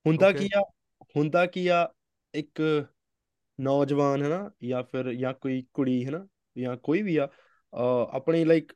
ਹੁੰਦਾ. 0.06 0.32
ਕੀ 0.32 0.48
ਆ 0.56 0.60
ਹੁੰਦਾ 1.16 1.46
ਕੀ 1.46 1.66
ਆ 1.68 1.88
ਇੱਕ 2.34 2.86
ਨੌਜਵਾਨ 3.60 4.22
ਹੈ 4.22 4.28
ਨਾ 4.28 4.50
ਜਾਂ 4.64 4.82
ਫਿਰ 4.82 5.12
ਜਾਂ 5.14 5.34
ਕੋਈ 5.34 5.64
ਕੁੜੀ 5.74 6.04
ਹੈ 6.06 6.10
ਨਾ 6.10 6.26
ਜਾਂ 6.58 6.76
ਕੋਈ 6.76 7.02
ਵੀ 7.02 7.16
ਆ 7.16 7.26
ਅ, 7.26 8.08
ਆਪਣੀ 8.12 8.44
ਲਾਈਕ 8.44 8.72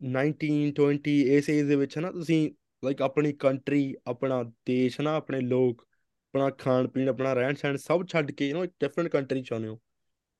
19 0.00 0.72
20 0.72 1.20
ਇਸ 1.28 1.48
ਏਜ 1.50 1.66
ਦੇ 1.68 1.76
ਵਿੱਚ 1.76 1.96
ਹੈ 1.96 2.02
ਨਾ 2.02 2.10
ਤੁਸੀਂ 2.12 2.50
ਲਾਈਕ 2.84 3.02
ਆਪਣੀ 3.02 3.32
ਕੰਟਰੀ 3.32 3.94
ਆਪਣਾ 4.06 4.42
ਦੇਸ਼ 4.66 5.00
ਹੈ 5.00 5.04
ਨਾ 5.04 5.14
ਆਪਣੇ 5.16 5.40
ਲੋਕ 5.40 5.82
ਆਪਣਾ 5.82 6.50
ਖਾਣ 6.50 6.88
ਪੀਣ 6.88 7.08
ਆਪਣਾ 7.08 7.32
ਰਹਿਣ 7.34 7.54
ਸਹਿਣ 7.54 7.76
ਸਭ 7.76 8.06
ਛੱਡ 8.06 8.30
ਕੇ 8.30 8.48
ਯੂ 8.48 8.56
نو 8.58 8.64
ਇੱਕ 8.64 8.72
ਡਿਫਰੈਂਟ 8.80 9.08
ਕੰਟਰੀ 9.08 9.42
ਚਾਹੁੰਦੇ 9.42 9.68
ਹੋ। 9.68 9.76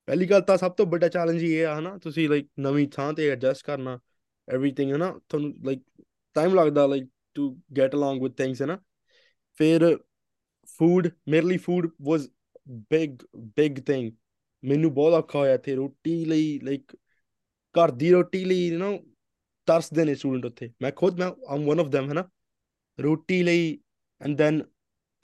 ਪਹਿਲੀ 0.09 0.27
ਗੱਲ 0.27 0.41
ਤਾਂ 0.41 0.57
ਸਭ 0.59 0.73
ਤੋਂ 0.73 0.87
ਵੱਡਾ 0.87 1.09
ਚੈਲੰਜ 1.09 1.43
ਇਹ 1.43 1.67
ਆ 1.67 1.79
ਹਨਾ 1.79 1.99
ਤੁਸੀਂ 1.99 2.29
ਲਾਈਕ 2.29 2.49
ਨਵੀਂ 2.61 2.89
ਥਾਂ 2.89 3.13
ਤੇ 3.13 3.29
ਐਡਜਸਟ 3.31 3.65
ਕਰਨਾ 3.67 3.99
ਐਵਰੀਥਿੰਗ 4.49 4.93
ਹੈ 4.93 4.97
ਨਾ 4.97 5.21
ਤੁਹਾਨੂੰ 5.29 5.55
ਲਾਈਕ 5.65 5.83
ਟਾਈਮ 6.35 6.55
ਲੱਗਦਾ 6.55 6.87
like 6.87 7.09
to 7.35 7.51
get 7.79 7.95
along 7.95 8.23
with 8.23 8.33
things 8.33 8.63
ਹੈ 8.63 8.67
ਨਾ। 8.67 8.79
ਫਿਰ 9.61 9.99
ਫੂਡ 10.81 11.09
ਮੇਰੇ 11.29 11.47
ਲਈ 11.47 11.57
food 11.57 11.91
was 12.03 12.29
big 12.91 13.17
big 13.57 13.79
thing 13.87 14.13
ਮੈਨੂੰ 14.65 14.93
ਬਹੁਤ 14.95 15.13
ਔਖਾ 15.15 15.39
ਹੋਇਆ 15.39 15.55
ਇੱਥੇ 15.55 15.75
ਰੋਟੀ 15.75 16.25
ਲਈ 16.25 16.59
ਲਾਈਕ 16.65 16.97
ਘਰ 17.75 17.91
ਦੀ 17.91 18.11
ਰੋਟੀ 18.11 18.45
ਲਈ 18.45 18.67
ਯੂ 18.67 18.79
نو 18.79 18.99
ਤਰਸਦੇ 19.67 20.05
ਨੇ 20.05 20.15
ਸਟੂਡੈਂਟ 20.15 20.45
ਉੱਥੇ। 20.45 20.71
ਮੈਂ 20.83 20.93
ਖੁਦ, 20.93 21.19
ਮੈਂ 21.19 21.31
ਆਮ 21.49 21.65
ਵਨ 21.65 21.81
ਆਫ 21.81 21.87
them 21.87 22.09
ਹੈ 22.09 22.15
ਨਾ 22.15 22.29
ਰੋਟੀ 22.99 23.43
ਲਈ 23.43 23.79
ਐਂਡ 24.21 24.37
ਦੈਨ 24.37 24.63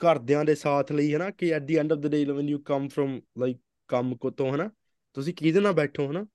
ਘਰਦਿਆਂ 0.01 0.45
ਦੇ 0.45 0.55
ਸਾਥ 0.55 0.91
ਲਈ 0.91 1.13
ਹੈ 1.13 1.17
ਨਾ 1.17 1.29
ਕਿ 1.29 1.51
at 1.53 1.61
the 1.61 1.75
end 1.77 1.91
of 1.93 1.99
the 1.99 2.07
day 2.07 2.23
when 2.25 2.49
you 2.49 2.59
come 2.59 2.87
from 2.87 3.21
like 3.37 3.57
ਕੰਮ 3.87 4.15
ਕੋ 4.15 4.29
ਤੋਂ 4.29 4.51
ਹੈ 4.51 4.57
ਨਾ 4.57 4.69
ਤੁਸੀਂ 5.13 5.33
ਕਿਹਦੇ 5.33 5.59
ਨਾਲ 5.59 5.73
ਬੈਠੋ 5.73 6.07
ਹੈ 6.07 6.11
ਨਾ 6.11 6.25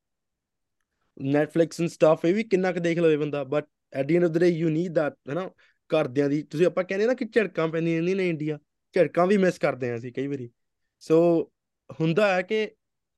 ਨੈਟਫਲਿਕਸ 1.21 1.81
ਐਂਡ 1.81 1.91
ਸਟਫ 1.91 2.25
ਇਹ 2.25 2.35
ਵੀ 2.35 2.45
ਕਿੰਨਾ 2.45 2.73
ਕੁ 2.73 2.81
ਦੇਖ 2.81 2.99
ਲਵੇ 2.99 3.17
ਬੰਦਾ 3.17 3.45
but 3.45 3.67
at 3.93 4.07
the 4.07 4.17
end 4.17 4.25
of 4.25 4.31
the 4.31 4.39
day 4.39 4.49
you 4.49 4.69
need 4.69 4.93
that 4.93 5.15
ਹੈ 5.29 5.35
ਨਾ 5.35 5.51
ਘਰਦਿਆਂ 5.91 6.29
ਦੀ, 6.29 6.43
ਤੁਸੀਂ 6.43 6.67
ਆਪਾਂ 6.67 6.85
ਕਹਿੰਦੇ 6.85 7.07
ਨਾ 7.07 7.15
ਕਿ 7.15 7.25
ਝੜਕਾਂ 7.25 7.69
ਪੈਂਦੀਆਂ 7.69 7.97
ਰਹਿੰਦੀਆਂ 7.97 8.17
ਨੇ 8.17 8.29
ਇੰਡੀਆ। 8.29 8.59
ਝੜਕਾਂ 8.95 9.27
ਵੀ 9.27 9.37
ਮਿਸ 9.37 9.59
ਕਰਦੇ 9.59 9.91
ਆ 9.91 9.97
ਅਸੀਂ 9.97 10.13
ਕਈ 10.13 10.27
ਵਾਰੀ। 10.27 10.51
ਸੋ 11.01 11.53
ਹੁੰਦਾ 12.01 12.35
ਹੈ 12.35 12.43
ਕਿ 12.43 12.71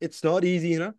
ਇਟਸ 0.02 0.24
ਨਾਟ 0.24 0.44
ਈਜ਼ੀ 0.44 0.74
ਹੈ 0.74 0.78
ਨਾ? 0.78 0.92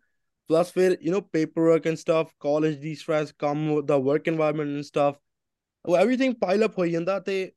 Plus 0.52 0.64
ਫਿਰ, 0.64 0.92
you 0.92 1.14
know, 1.14 1.20
paperwork 1.36 1.86
and 1.90 1.96
stuff, 1.96 2.26
college 2.46 2.80
the 2.80 2.96
stress, 3.02 3.32
ਕੰਮ 3.38 3.78
the 3.78 3.98
work 3.98 4.32
environment 4.32 4.74
and 4.74 4.86
stuff, 4.86 5.20
ਉਹ 5.84 5.98
everything 5.98 6.34
pile 6.44 6.66
up 6.66 6.72
ਹੋਈ 6.78 6.92
ਜਾਂਦਾ 6.92 7.20
ਤੇ 7.20 7.52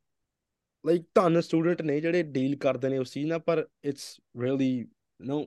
ਲਾਈਕ 0.86 1.04
ਧੰਨ 1.16 1.42
ਸਟੂਡੈਂਟ 1.42 1.82
ਨੇ 1.82 2.02
ਜਿਹੜੇ 2.02 2.24
ਡੀਲ 2.24 2.58
ਕਰਦੇ 2.58 2.90
ਨੇ 2.90 2.98
ਉਸ 2.98 3.14
ਚੀਜ਼ 3.14 3.28
ਨਾਲ, 3.28 3.40
ਪਰ 3.40 3.68
it's 3.84 4.20
really 4.42 4.78
you 4.78 4.86
know 5.32 5.46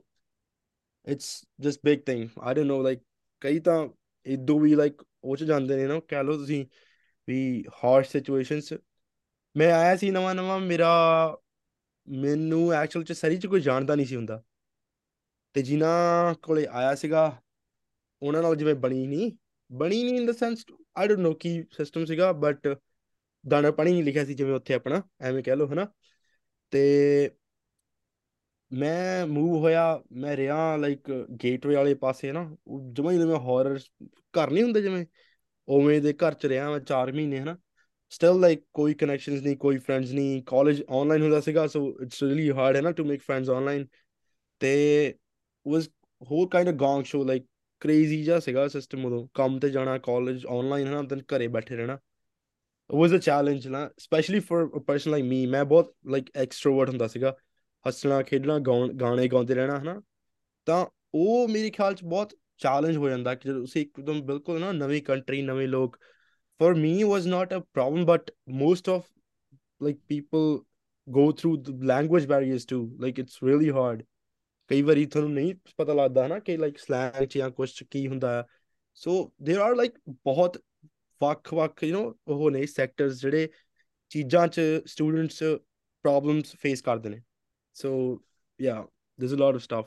it's 1.07 1.45
just 1.59 1.79
big 1.85 1.99
thing 1.99 2.29
I 2.39 2.53
don't 2.53 2.67
know 2.67 2.81
like 2.81 2.99
ਕਈ 3.41 3.59
ਤਾਂ 3.59 3.89
ਇਦੋਂ 4.25 4.59
ਵੀ 4.59 4.75
ਲਾਈਕ 4.75 5.03
ਉਹ 5.23 5.37
ਚ 5.37 5.43
ਜਾਂਦੇ 5.43 5.75
ਨੇ 5.75 5.87
ਨਾ, 5.87 5.99
ਕਹਿ 5.99 6.23
ਲਓ 6.23 6.37
ਤੁਸੀਂ 6.37 6.65
ਵੀ 7.27 7.63
ਹਾਰਸ਼ 7.83 8.09
ਸਿਚੁਏਸ਼ਨਸ 8.09 8.73
ਮੈਂ 9.57 9.73
ਆਇਆ 9.73 9.95
ਸੀ 9.95 10.11
ਨਵਾਂ 10.11 10.35
ਨਵਾਂ 10.35 10.59
ਮੇਰਾ 10.59 10.91
ਮੈਨੂੰ 12.07 12.73
ਐਕਚੁਅਲ 12.73 13.03
ਚ 13.03 13.11
ਸਰੀ 13.11 13.37
ਚ 13.37 13.45
ਕੋਈ 13.45 13.61
ਜਾਣਦਾ 13.61 13.95
ਨਹੀਂ 13.95 14.05
ਸੀ 14.05 14.15
ਹੁੰਦਾ। 14.15 14.43
ਤੇ 15.53 15.61
ਜਿਨ੍ਹਾਂ 15.61 16.33
ਕੋਲੇ 16.33 16.67
ਆਇਆ 16.71 16.95
ਸੀਗਾ, 16.95 17.41
ਉਹਨਾਂ 18.21 18.43
ਨਾਲ 18.43 18.55
ਜਿਵੇਂ 18.55 18.75
ਬਣੀ 18.75 19.07
ਨਹੀਂ। 19.07 19.31
ਬਣੀ 19.71 20.03
ਨਹੀਂ 20.03 20.15
in 20.15 20.25
the 20.25 20.31
sense 20.31 20.65
I 20.97 21.07
don't 21.07 21.19
know 21.19 21.33
Ki 21.33 21.63
system 21.71 22.05
ਸੀਗਾ 22.05 22.31
ਬਟ 22.31 22.77
ਦਾਣਾ 23.47 23.71
ਪਾਣੀ 23.71 23.91
ਨਹੀਂ 23.91 24.03
ਲਿਖਿਆ 24.03 24.25
ਸੀ 24.25 24.33
ਜਿਵੇਂ 24.33 24.53
ਉੱਥੇ 24.53 24.73
ਆਪਣਾ, 24.73 25.03
ਐਵੇਂ 25.21 25.43
ਕਹਿ 25.43 25.55
ਲਓ, 25.55 25.67
ਹਨਾ। 25.67 25.87
ਤੇ 26.71 27.31
ਮੈਂ 28.73 29.27
ਮੂਵ 29.27 29.57
ਹੋਇਆ, 29.57 30.03
ਮੈਂ 30.11 30.37
ਰਿਹਾ 30.37 30.75
ਲਾਈਕ 30.75 31.27
ਗੇਟਵੇ 31.43 31.75
ਵਾਲੇ 31.75 31.93
ਪਾਸੇ 31.93 32.31
ਨਾ 32.31 32.57
ਜਮਾਂ 32.91 33.13
ਹੀ 33.13 33.17
ਜਿਵੇਂ 33.17 33.35
ਹਾਰਰ 33.35 33.79
ਘਰ 34.07 34.51
ਨਹੀਂ 34.51 34.63
ਹੁੰਦੇ 34.63 34.81
ਜਿਵੇਂ। 34.81 35.05
ਉਵੇਂ 35.67 36.01
ਦੇ 36.01 36.13
ਘਰ 36.13 36.33
ਚ 36.33 36.45
ਰਿਹਾ 36.45 36.71
ਮੈਂ 36.71 36.79
4 36.79 37.11
ਮਹੀਨੇ, 37.11 37.39
ਹਨਾ। 37.39 37.57
ਸਟਿਲ 38.13 38.39
ਲਾਈਕ 38.39 38.63
ਕੋਈ 38.73 38.93
ਕਨੈਕਸ਼ਨਸ 38.93 39.41
ਨਹੀਂ 39.41 39.57
ਕੋਈ 39.57 39.77
ਫਰੈਂਡਸ 39.77 40.11
ਨਹੀਂ 40.11 40.43
ਕਾਲਜ 40.43 40.83
ਆਨਲਾਈਨ 40.89 41.21
ਹੁੰਦਾ 41.21 41.39
ਸੀਗਾ 41.39 41.67
ਸੋ 41.67 41.97
ਇਟਸ 42.03 42.23
ਰੀਲੀ 42.23 42.51
ਹਾਰਡ 42.51 42.75
ਹੈ 42.75 42.81
ਨਾ 42.81 42.91
ਟੂ 42.91 43.05
ਮੇਕ 43.05 43.21
ਫਰੈਂਡਸ 43.21 43.49
ਆਨਲਾਈਨ 43.49 43.87
ਤੇ 44.59 45.15
ਵਾਸ 45.67 45.89
whole 46.23 46.47
kind 46.55 46.71
of 46.71 46.75
gong 46.75 47.01
show, 47.01 47.21
like, 47.25 47.43
crazy 47.85 48.23
ਜਿਹਾ 48.23 48.39
ਸੀਗਾ 48.39 48.67
ਸਿਸਟਮ 48.67 49.05
ਉਦੋਂ 49.05 49.27
ਕੰਮ 49.33 49.59
ਤੇ 49.59 49.69
ਜਾਣਾ 49.69 49.97
ਕਾਲਜ 49.97 50.45
ਆਨਲਾਈਨ 50.45 50.87
ਹਨਾ 50.87 50.99
then 50.99 51.19
ਘਰੇ 51.19 51.47
ਬੈਠੇ 51.47 51.75
ਰਹਿਣਾ 51.75 51.99
it 52.93 52.99
was 52.99 53.11
a 53.11 53.17
challenge 53.17 53.69
ਨਾ 53.69 53.85
especially 53.85 54.43
for 54.43 54.69
a 54.69 54.79
person 54.79 55.13
like 55.13 55.25
me 55.25 55.49
ਮੈਂ 55.49 55.65
ਬਹੁਤ 55.65 55.95
like, 56.07 56.25
extrovert 56.41 56.89
ਹੁੰਦਾ 56.89 57.07
ਸੀਗਾ। 57.07 57.35
ਹੱਸਣਾ, 57.87 58.21
ਖੇਡਣਾ, 58.21 58.59
ਗਾਉਣ, 58.59 58.93
ਗਾਣੇ 58.93 59.27
ਗਾਉਂਦੇ 59.27 59.55
ਰਹਿਣਾ 59.55 59.79
ਹਨਾ 59.79 60.01
ਤਾਂ 60.65 60.85
ਉਹ 61.15 61.47
ਮੇਰੇ 61.47 61.69
ਖਿਆਲ 61.69 61.93
ਚ 61.93 62.03
ਬਹੁਤ 62.03 62.33
ਚੈਲੰਜ 62.57 62.97
ਹੋ 62.97 63.09
ਜਾਂਦਾ 63.09 63.35
ਕਿ 63.35 63.49
ਜਦੋਂ 63.49 63.61
ਤੁਸੀਂ 63.61 63.81
ਇੱਕਦਮ 63.81 64.21
ਬਿਲਕੁਲ 64.21 64.59
ਨਾ 64.59 64.71
ਨਵੀਂ 64.71 65.01
ਕੰਟਰੀ 65.01 65.41
ਨਵੇਂ 65.41 65.67
ਲੋਕ 65.67 65.97
for 66.62 66.74
me 66.74 67.04
was 67.04 67.26
not 67.26 67.52
a 67.52 67.60
problem 67.78 68.04
but 68.04 68.30
most 68.46 68.88
of 68.88 69.04
like 69.80 69.98
people 70.08 70.46
go 71.08 71.32
through 71.32 71.56
the 71.68 71.74
language 71.92 72.26
barriers 72.26 72.64
too 72.64 72.84
like 72.98 73.18
it's 73.18 73.42
really 73.42 73.74
hard 73.80 74.04
ਕਈ 74.70 74.82
ਵਾਰੀ 74.82 75.04
ਤੁਹਾਨੂੰ 75.06 75.32
ਨਹੀਂ 75.32 75.54
ਪਤਾ 75.76 75.94
ਲੱਗਦਾ 75.94 76.26
ਹਨਾ 76.26 76.38
ਕਿ 76.38 76.56
ਲਾਈਕ 76.56 76.78
ਸਲੈਂਗ 76.78 77.24
ਚ 77.24 77.38
ਜਾਂ 77.38 77.50
ਕੁਝ 77.50 77.82
ਕੀ 77.90 78.06
ਹੁੰਦਾ 78.08 78.38
ਆ 78.38 78.44
ਸੋ 78.94 79.12
देयर 79.48 79.60
ਆਰ 79.60 79.74
ਲਾਈਕ 79.76 79.98
ਬਹੁਤ 80.24 80.58
ਵੱਖ 81.20 81.52
ਵੱਖ 81.54 81.82
ਯੂ 81.84 81.96
نو 81.96 82.12
ਉਹ 82.26 82.50
ਨੇ 82.50 82.66
ਸੈਕਟਰਸ 82.66 83.20
ਜਿਹੜੇ 83.20 83.48
ਚੀਜ਼ਾਂ 84.10 84.46
ਚ 84.48 84.60
ਸਟੂਡੈਂਟਸ 84.86 85.42
ਪ੍ਰੋਬਲਮਸ 86.02 86.54
ਫੇਸ 86.60 86.82
ਕਰਦੇ 86.82 87.08
ਨੇ 87.08 87.22
ਸੋ 87.74 88.22
ਯਾ 88.60 88.86
there's 89.18 89.32
a 89.32 89.40
lot 89.44 89.56
of 89.58 89.64
stuff 89.68 89.86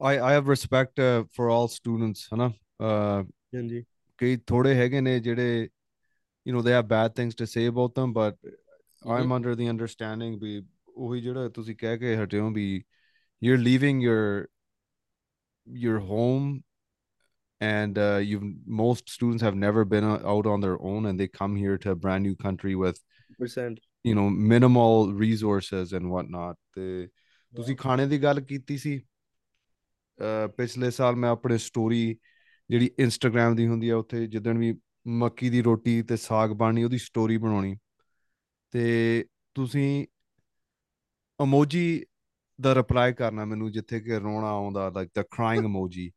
I 0.00 0.12
I 0.26 0.32
have 0.32 0.50
respect 0.54 1.00
uh, 1.04 1.24
for 1.36 1.48
all 1.54 1.68
students 1.76 2.28
ਹਨਾ 2.34 2.46
uh, 2.82 3.24
ਹਾਂਜੀ 3.54 3.84
ਕਈ 4.17 4.37
ਥੋੜੇ 4.37 4.75
ਹੈਗੇ 4.75 5.01
ਨੇ 5.01 5.19
ਜਿਹੜੇ 5.19 5.69
them 9.55 10.37
ਵੀ 10.39 10.61
ਉਹੀ 10.87 11.21
ਜਿਹੜਾ 11.21 11.49
ਤੁਸੀਂ 11.49 11.75
ਕਹਿ 11.75 11.97
ਕੇ 11.97 12.15
ਹਟੇ 12.23 12.39
ਹੋ 12.39 12.49
ਵੀ 12.51 12.83
you're 13.45 13.61
leaving 13.67 13.97
your 14.01 14.45
your 15.67 15.99
home 15.99 16.45
and 17.61 17.97
uh, 17.97 18.19
you've 18.29 18.45
most 18.81 19.09
students 19.09 19.43
have 19.43 19.55
never 19.55 19.83
been 19.85 20.03
o- 20.03 20.21
out 20.33 20.47
on 20.53 20.63
their 20.65 20.77
own 20.91 21.05
and 21.05 21.19
they 21.19 21.27
come 21.39 21.55
here 21.55 21.77
to 21.77 21.91
a 21.91 21.95
brand 21.95 22.23
new 22.27 22.35
country 22.35 22.75
with 22.83 22.99
percent 23.39 23.79
you 24.03 24.13
know 24.19 24.29
minimal 24.53 25.13
resources 25.23 25.93
and 25.99 26.11
whatnot 26.15 26.57
ਤੇ 26.73 27.07
ਤੁਸੀਂ 27.55 27.75
ਖਾਣੇ 27.77 28.07
ਦੀ 28.07 28.23
ਗੱਲ 28.23 28.41
ਕੀਤੀ 28.41 28.77
ਸੀ 28.77 29.01
ਪਿਛਲੇ 30.57 30.91
ਸਾਲ 30.91 31.15
ਮੈਂ 31.15 31.29
ਆਪਣੇ 31.29 31.57
story 31.57 32.03
ਜਿਹੜੀ 32.73 32.89
ਇੰਸਟਾਗ੍ਰam 32.99 33.55
ਦੀ 33.55 33.67
ਹੁੰਦੀ 33.67 33.89
ਆ 33.89 33.95
ਉੱਥੇ 33.95 34.27
ਜਿੱਦਣ 34.27 34.57
ਵੀ 34.57 34.73
ਮੱਕੀ 35.07 35.49
ਦੀ 35.49 35.61
ਰੋਟੀ 35.61 36.01
ਤੇ 36.01 36.15
ਸਾਗ 36.17 36.49
ਬਣਨੀ 36.49 36.83
ਉਹਦੀ 36.83 36.97
ਸਟੋਰੀ 36.97 37.37
ਬਣਾਉਣੀ 37.37 37.75
ਤੇ 38.71 39.25
ਤੁਸੀਂ 39.53 40.05
ਇਮੋਜੀ 41.43 42.05
ਦਾ 42.61 42.73
ਰਿਪਲਾਈ 42.75 43.13
ਕਰਨਾ 43.13 43.45
ਮੈਨੂੰ 43.45 43.71
ਜਿੱਥੇ 43.71 43.99
ਕਿ 43.99 44.19
ਰੋਣਾ 44.19 44.47
ਆਉਂਦਾ 44.47 44.89
like 44.89 45.09
the 45.19 45.21
crying 45.21 45.65
emoji 45.65 46.11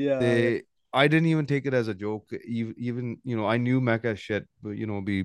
yeah 0.00 0.20
ਤੇ 0.20 0.62
I 0.96 1.08
didn't 1.08 1.30
even 1.30 1.46
take 1.46 1.66
it 1.70 1.74
as 1.74 1.88
a 1.88 1.94
joke 1.94 2.34
even, 2.58 2.74
even 2.90 3.16
you 3.30 3.36
know 3.38 3.48
I 3.54 3.56
knew 3.64 3.80
ਮੈਂ 3.80 3.98
ਕਿਹਾ 3.98 4.14
shit 4.26 4.44
you 4.82 4.90
know 4.90 5.02
ਵੀ 5.06 5.22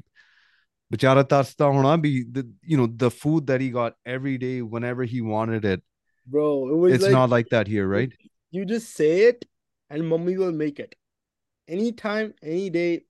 ਵਿਚਾਰਾ 0.92 1.24
ਤਰਸਦਾ 1.24 1.66
ਹੋਣਾ 1.66 1.96
ਵੀ 1.96 2.13
the 2.38 2.46
you 2.72 2.80
know 2.82 2.88
the 3.06 3.12
food 3.20 3.51
that 3.51 3.66
he 3.66 3.70
got 3.78 4.00
every 4.16 4.38
day 4.48 4.56
whenever 4.75 5.12
he 5.13 5.22
wanted 5.36 5.72
it 5.74 5.86
bro 6.28 6.50
it 6.70 6.78
was 6.82 6.96
it's 6.96 7.08
like 7.08 7.18
not 7.20 7.38
like 7.38 7.56
that 7.56 7.72
here 7.75 7.88
right 7.98 8.20
you 8.58 8.66
just 8.74 8.98
say 9.01 9.13
it 9.30 9.50
and 9.90 10.09
mommy 10.09 10.37
will 10.37 10.52
make 10.52 10.78
it 10.78 10.95
anytime 11.68 12.35
any 12.42 12.71
day 12.71 13.04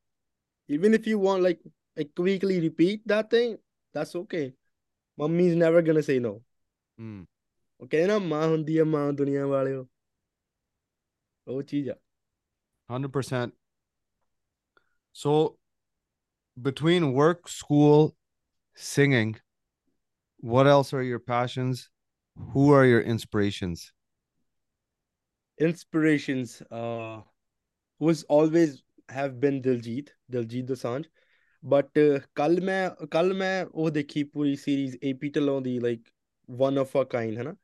even 0.69 0.95
if 0.95 1.07
you 1.07 1.19
want 1.19 1.43
like 1.43 1.61
like 1.97 2.11
weekly 2.19 2.61
repeat 2.61 3.07
that 3.07 3.31
thing 3.31 3.57
that's 3.95 4.15
okay 4.15 4.53
mommy's 5.19 5.57
never 5.57 5.83
gonna 5.83 6.03
say 6.03 6.19
no 6.19 6.35
mm. 7.01 7.27
okay 7.83 8.07
ਨਾ 8.07 8.19
ਮਾਂ 8.19 8.47
ਹੁੰਦੀ 8.49 8.79
ਹੈ 8.79 8.85
ਮਾਂ 8.85 9.13
ਦੁਨੀਆ 9.13 9.47
ਵਾਲਿਓ 9.47 9.87
ਉਹ 11.49 11.63
ਚੀਜ਼ 11.63 11.89
ਆ 11.91 11.97
100% 12.99 13.51
so 15.23 15.33
between 16.69 17.07
work 17.19 17.49
school 17.49 18.03
singing 18.89 19.31
what 20.53 20.67
else 20.73 20.93
are 20.97 21.03
your 21.03 21.23
passions 21.33 21.91
who 22.53 22.65
are 22.79 22.87
your 22.93 23.03
inspirations 23.15 23.85
inspirations 25.61 26.63
uh 26.71 27.21
was 28.01 28.23
always 28.37 28.83
have 29.09 29.39
been 29.41 29.61
Diljit 29.63 30.09
Diljit 30.33 30.67
Dosanjh 30.71 31.07
but 31.63 32.01
uh, 32.03 32.21
ਕੱਲ 32.35 32.61
ਮੈਂ 32.65 33.07
ਕੱਲ 33.11 33.33
ਮੈਂ 33.35 33.55
ਉਹ 33.75 33.91
ਦੇਖੀ 33.91 34.23
ਪੂਰੀ 34.25 34.55
series 34.57 34.97
AP 35.11 35.29
Dhillon 35.37 35.61
the 35.63 35.79
like 35.81 36.09
one 36.49 36.83
of 36.85 36.97
a 37.01 37.05
kind 37.15 37.39
ਹੈ 37.39 37.43
ਨਾ 37.43 37.55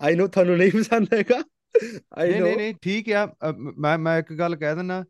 I 0.00 0.12
know 0.18 0.26
ਤੁਹਾਨੂੰ 0.34 0.56
ਨਹੀਂ 0.58 0.70
ਪਸੰਦ 0.72 1.14
ਹੈਗਾ 1.14 1.38
I 1.38 2.26
ਨਹੀਂ 2.28 2.40
know 2.40 2.44
ਨਹੀਂ 2.46 2.56
ਨਹੀਂ 2.56 2.74
ਠੀਕ 2.82 3.08
ਆ 3.12 3.24
ਅ, 3.26 3.52
ਮ- 3.52 3.72
ਮੈਂ 3.82 3.96
ਮੈਂ 3.98 4.18
ਇੱਕ 4.18 4.32
ਗੱਲ 4.42 4.56
ਕਹਿ 4.56 4.74
ਦਿੰਦਾ 4.74 5.04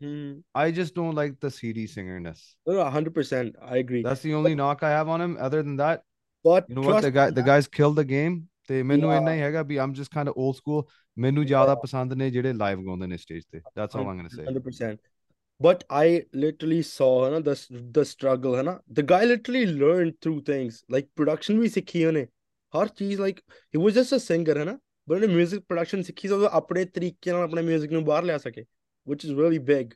Hmm. 0.00 0.30
I 0.60 0.62
just 0.76 0.94
don't 0.94 1.14
like 1.16 1.34
the 1.42 1.48
CD 1.56 1.82
singerness. 1.90 2.38
No, 2.68 2.72
no, 2.76 2.84
100% 2.94 3.58
I 3.74 3.76
agree 3.82 3.98
That's 4.06 4.22
the 4.26 4.32
only 4.38 4.50
knock 4.60 4.80
I 4.88 4.88
have 4.92 5.10
on 5.16 5.22
him. 5.24 5.36
Other 5.48 5.60
than 5.68 5.76
that, 5.80 6.00
but 6.44 6.72
you 6.72 6.76
know 6.78 6.86
what? 6.86 7.04
The 7.04 7.10
trust 7.10 7.14
guy, 7.18 7.26
me, 7.28 7.34
the 7.36 7.44
guys 7.48 7.68
killed 7.76 8.00
the 8.00 8.04
game. 8.08 8.38
ਤੇ 8.67 8.83
ਮੈਨੂੰ 8.83 9.13
ਇੰਨਾ 9.13 9.33
ਹੀ 9.33 9.39
ਹੈਗਾ 9.39 9.61
ਵੀ 9.61 9.75
I'm 9.75 9.93
just 9.93 10.13
kind 10.13 10.29
of 10.29 10.35
old 10.37 10.55
school 10.55 10.83
ਮੈਨੂੰ 11.17 11.45
ਜ਼ਿਆਦਾ 11.45 11.75
ਪਸੰਦ 11.75 12.13
ਨੇ 12.13 12.31
ਜਿਹੜੇ 12.31 12.53
ਲਾਈਵ 12.53 12.85
ਗਾਉਂਦੇ 12.85 13.07
ਨੇ 13.07 13.17
ਸਟੇਜ 13.17 13.43
ਤੇ। 13.51 13.59
That's 13.59 13.95
all 13.95 14.05
I'm 14.05 14.17
going 14.17 14.27
to 14.27 14.69
say 14.69 14.85
100% 14.85 14.97
but 15.67 15.77
I 16.05 16.09
literally 16.15 16.79
saw 16.79 17.11
hana, 17.25 17.45
the, 17.45 17.55
the 17.81 18.03
struggle. 18.05 18.51
Hana. 18.59 18.73
The 18.99 19.03
guy 19.03 19.31
literally 19.31 19.81
learned 19.81 20.11
through 20.11 20.37
things. 20.37 20.71
Like 20.95 21.05
production 21.05 21.61
ਵੀ 21.61 21.69
ਸਿੱਖੀ 21.69 22.05
ਉਹਨੇ। 22.05 22.27
ਹਰ 22.79 22.87
ਚੀਜ਼ 22.87 23.21
like 23.21 23.39
he 23.39 23.83
was 23.83 23.93
just 23.93 24.15
a 24.15 24.17
singer 24.17 24.63
ਹਨਾ। 24.63 24.79
But 25.09 25.23
ਉਹਨੇ 25.23 25.43
뮤직 25.43 25.59
production 25.59 26.01
ਸਿੱਖੀ 26.01 26.27
ਸੋ 26.27 26.49
ਆਪਣੇ 26.51 26.85
ਤਰੀਕੇ 26.85 27.31
ਨਾਲ 27.31 27.43
ਆਪਣੇ 27.43 27.75
뮤직 27.75 27.91
ਨੂੰ 27.91 28.05
ਬਾਹਰ 28.05 28.23
ਲਿਆ 28.23 28.37
ਸਕੇ। 28.37 28.61
Which 29.11 29.31
is 29.31 29.41
really 29.41 29.59
big 29.59 29.87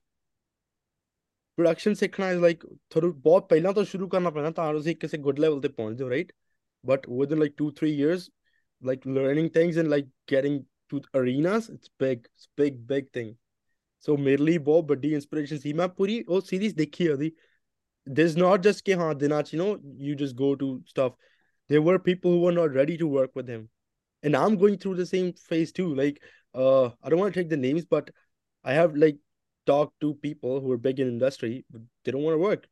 production 1.56 1.94
ਸਿੱਖਣਾ 1.94 2.32
ਇਜ਼ 2.32 2.40
ਲਾਈਕ 2.40 2.66
ਤੁਹਾਨੂੰ 2.66 3.22
ਬਹੁਤ 3.22 3.50
ਪਹਿਲਾਂ 3.50 3.74
ਤੋਂ 3.74 3.84
ਸ਼ੁਰੂ 3.84 4.10
ਕਰਨਾ 4.10 4.30
ਪੈਣਾ 4.30 4.51
ਤਾਂ 4.51 4.74
ਤੁਸੀਂ 4.74 4.96
ਕਿਸੇ 4.96 5.18
ਗੁੱਡ 5.18 5.40
ਲੈਵਲ 5.40 5.62
ਤੇ 5.62 5.68
ਪਹੁੰਚ 5.68 6.00
ਜਾਓ 6.00 6.10
right 6.10 6.34
but 6.86 7.10
within 7.32 7.40
like 7.40 7.54
2 7.63 7.68
3 7.86 7.90
years 7.90 8.30
like 8.82 9.06
learning 9.06 9.50
things 9.50 9.78
and 9.78 9.90
like 9.90 10.08
getting 10.28 10.66
to 10.90 11.02
arenas, 11.14 11.70
it's 11.70 11.90
big. 12.00 12.28
It's 12.36 12.48
big, 12.56 12.88
big 12.88 13.12
thing. 13.12 13.38
So 14.00 14.18
merely 14.18 14.58
bob 14.58 14.88
बहुत 14.88 14.88
बड़ी 14.88 15.14
इंस्पिरेशन 15.14 15.60
थी 15.66 15.74
Oh, 15.74 15.88
पूरी 15.90 16.24
वो 16.30 16.42
सीरीज 16.42 16.74
देखी 16.76 17.32
There's 18.08 18.36
not 18.36 18.64
just 18.64 18.84
के 18.84 18.94
ha, 18.94 19.14
Dinach. 19.14 19.54
you 19.54 19.60
know 19.60 19.80
you 19.98 20.16
just 20.16 20.36
go 20.36 20.56
to 20.56 20.82
stuff. 20.88 21.14
There 21.70 21.82
were 21.82 22.00
people 22.00 22.32
who 22.32 22.40
were 22.42 22.52
not 22.52 22.74
ready 22.74 22.98
to 22.98 23.08
work 23.08 23.36
with 23.36 23.48
him, 23.48 23.70
and 24.24 24.36
I'm 24.36 24.58
going 24.58 24.78
through 24.78 24.96
the 24.96 25.06
same 25.06 25.34
phase 25.34 25.72
too. 25.72 25.94
Like 25.94 26.22
uh, 26.56 26.86
I 27.04 27.10
don't 27.10 27.20
want 27.20 27.34
to 27.34 27.40
take 27.40 27.50
the 27.50 27.58
names, 27.58 27.86
but 27.86 28.10
I 28.64 28.74
have 28.74 28.96
like 28.96 29.20
talked 29.68 30.00
to 30.01 30.16
people 30.16 30.60
who 30.60 30.72
are 30.72 30.77
big 30.77 31.00
in 31.00 31.08
industry, 31.08 31.66
but 31.70 31.82
they 32.03 32.12
don't 32.12 32.24
want 32.24 32.34
to 32.36 32.40
work. 32.40 32.68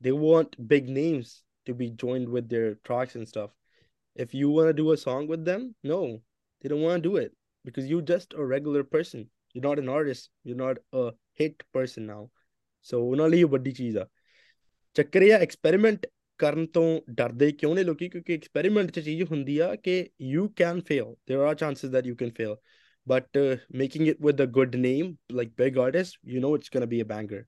They 0.00 0.12
want 0.12 0.56
big 0.68 0.88
names 0.88 1.42
to 1.66 1.74
be 1.74 1.90
joined 1.90 2.28
with 2.28 2.48
their 2.48 2.74
tracks 2.84 3.14
and 3.14 3.26
stuff. 3.26 3.50
If 4.24 4.34
you 4.34 4.50
want 4.50 4.68
to 4.70 4.76
do 4.82 4.92
a 4.92 4.96
song 5.06 5.26
with 5.32 5.44
them 5.50 5.64
no 5.92 6.00
they 6.60 6.68
don't 6.72 6.82
want 6.82 7.02
to 7.02 7.08
do 7.08 7.16
it 7.24 7.32
because 7.64 7.88
you're 7.90 8.08
just 8.12 8.34
a 8.34 8.44
regular 8.54 8.82
person 8.94 9.28
you're 9.54 9.68
not 9.68 9.78
an 9.84 9.88
artist 9.88 10.30
you're 10.44 10.62
not 10.66 10.78
a 10.92 11.04
hit 11.40 11.64
person 11.78 12.06
now 12.14 12.22
so 12.90 12.98
ਉਹਨਾਂ 12.98 13.28
ਲਈ 13.28 13.40
ਇਹ 13.40 13.46
ਵੱਡੀ 13.54 13.72
ਚੀਜ਼ 13.72 13.96
ਆ 13.98 14.06
ਚੱਕਰ 14.94 15.22
ਇਹ 15.22 15.32
ਆ 15.34 15.38
experiment 15.46 16.06
ਕਰਨ 16.38 16.66
ਤੋਂ 16.74 17.00
ਡਰਦੇ 17.20 17.50
ਕਿਉਂ 17.52 17.74
ਨੇ 17.74 17.84
ਲੋਕੀ 17.84 18.08
ਕਿਉਂਕਿ 18.08 18.34
ਐਕਸਪੈਰੀਮੈਂਟ 18.34 18.90
'ਚ 18.90 19.00
ਚੀਜ਼ 19.04 19.22
ਹੁੰਦੀ 19.30 19.58
ਆ 19.58 19.74
ਕਿ 19.84 20.02
you 20.32 20.44
can 20.60 20.82
fail 20.90 21.14
there 21.30 21.46
are 21.48 21.54
chances 21.62 21.94
that 21.96 22.10
you 22.10 22.16
can 22.22 22.34
fail 22.40 22.54
but 23.12 23.38
uh, 23.42 23.56
making 23.82 24.06
it 24.12 24.20
with 24.26 24.40
a 24.44 24.46
good 24.58 24.76
name 24.86 25.10
like 25.38 25.56
big 25.62 25.78
artists 25.86 26.18
you 26.34 26.42
know 26.44 26.52
it's 26.58 26.72
going 26.74 26.84
to 26.86 26.90
be 26.94 27.00
a 27.04 27.08
banger 27.12 27.40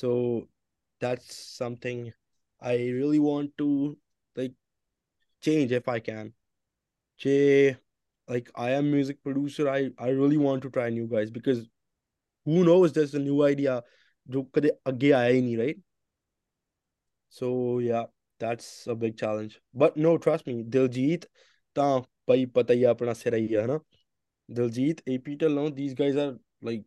so 0.00 0.10
that's 1.04 1.38
something 1.62 2.02
i 2.72 2.74
really 2.98 3.20
want 3.24 3.54
to 3.62 3.68
like 4.36 4.54
change 5.41 5.71
if 5.71 5.87
i 5.87 5.99
can 5.99 6.33
Che, 7.17 7.75
like 8.27 8.49
i 8.55 8.71
am 8.71 8.89
music 8.91 9.21
producer 9.23 9.67
i 9.69 9.89
i 9.97 10.09
really 10.09 10.37
want 10.37 10.63
to 10.63 10.69
try 10.69 10.89
new 10.89 11.07
guys 11.07 11.29
because 11.31 11.59
who 12.45 12.63
knows 12.63 12.93
there's 12.93 13.13
a 13.13 13.19
new 13.19 13.43
idea 13.49 13.81
ਜੋ 14.31 14.43
ਕਦੇ 14.43 14.69
ਅੱਗੇ 14.89 15.11
ਆਇਆ 15.13 15.33
ਹੀ 15.33 15.41
ਨਹੀਂ 15.41 15.57
right 15.57 15.79
so 17.37 17.47
yeah 17.85 18.05
that's 18.43 18.67
a 18.93 18.95
big 19.03 19.17
challenge 19.21 19.55
but 19.83 19.97
no 20.05 20.13
trust 20.25 20.49
me 20.51 20.63
Diljit 20.69 21.25
ਤਾਂ 21.73 22.01
ਭਾਈ 22.25 22.45
ਪਤਾ 22.45 22.73
ਹੀ 22.73 22.83
ਆ 22.83 22.89
ਆਪਣਾ 22.89 23.13
ਸਿਰ 23.13 23.35
ਹੀ 23.35 23.53
ਆ 23.53 23.65
ਹਨਾ 23.65 23.79
Diljit 24.53 25.01
A P 25.09 25.35
Dhillon 25.35 25.69
these 25.79 25.95
guys 26.01 26.19
are 26.25 26.31
like 26.69 26.83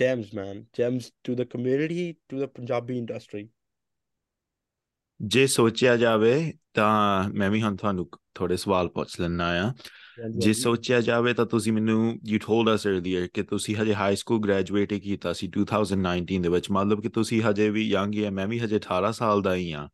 gems 0.00 0.32
man 0.38 0.60
gems 0.78 1.08
to 1.28 1.34
the 1.40 1.46
community 1.54 2.04
to 2.32 2.40
the 2.42 2.48
Punjabi 2.58 2.98
industry 3.02 3.42
ਜੇ 5.21 5.47
ਸੋਚਿਆ 5.47 5.97
ਜਾਵੇ 5.97 6.53
ਤਾਂ 6.73 7.29
ਮੈਂ 7.29 7.49
ਵੀ 7.49 7.61
ਹੁਣ 7.61 7.75
ਤੁਹਾਨੂੰ 7.75 8.09
ਥੋੜੇ 8.35 8.57
ਸਵਾਲ 8.57 8.87
ਪੁੱਛ 8.87 9.19
ਲੈਣਾ 9.19 9.47
ਆ 9.47 9.73
ਜੇ 10.37 10.53
ਸੋਚਿਆ 10.53 11.01
ਜਾਵੇ 11.01 11.33
ਤਾਂ 11.33 11.45
ਤੁਸੀਂ 11.45 11.73
ਮੈਨੂੰ 11.73 12.19
you 12.33 12.39
told 12.39 12.73
us 12.73 12.79
earlier 12.91 13.27
ਕਿ 13.33 13.43
ਤੁਸੀਂ 13.43 13.75
ਹਜੇ 13.75 13.95
ਹਾਈ 13.95 14.15
ਸਕੂਲ 14.15 14.39
ਗ੍ਰੈਜੂਏਟ 14.39 14.93
ਕੀਤਾ 14.93 15.33
ਸੀ 15.33 15.51
2019 15.59 16.39
ਦੇ 16.39 16.49
ਵਿੱਚ। 16.49 16.71
ਮਤਲਬ 16.71 17.01
ਕਿ 17.01 17.09
ਤੁਸੀਂ 17.09 17.41
ਹਜੇ 17.41 17.69
ਵੀ 17.69 17.89
ਯੰਗ 17.89 18.13
ਹੀ 18.13 18.23
ਆ 18.23 18.29
ਮੈਂ 18.29 18.47
ਵੀ 18.47 18.59
ਹਜੇ 18.59 18.75
18 18.75 19.11
ਸਾਲ 19.11 19.41
ਦਾ 19.41 19.55
ਹੀ 19.55 19.71
ਆ 19.71 19.89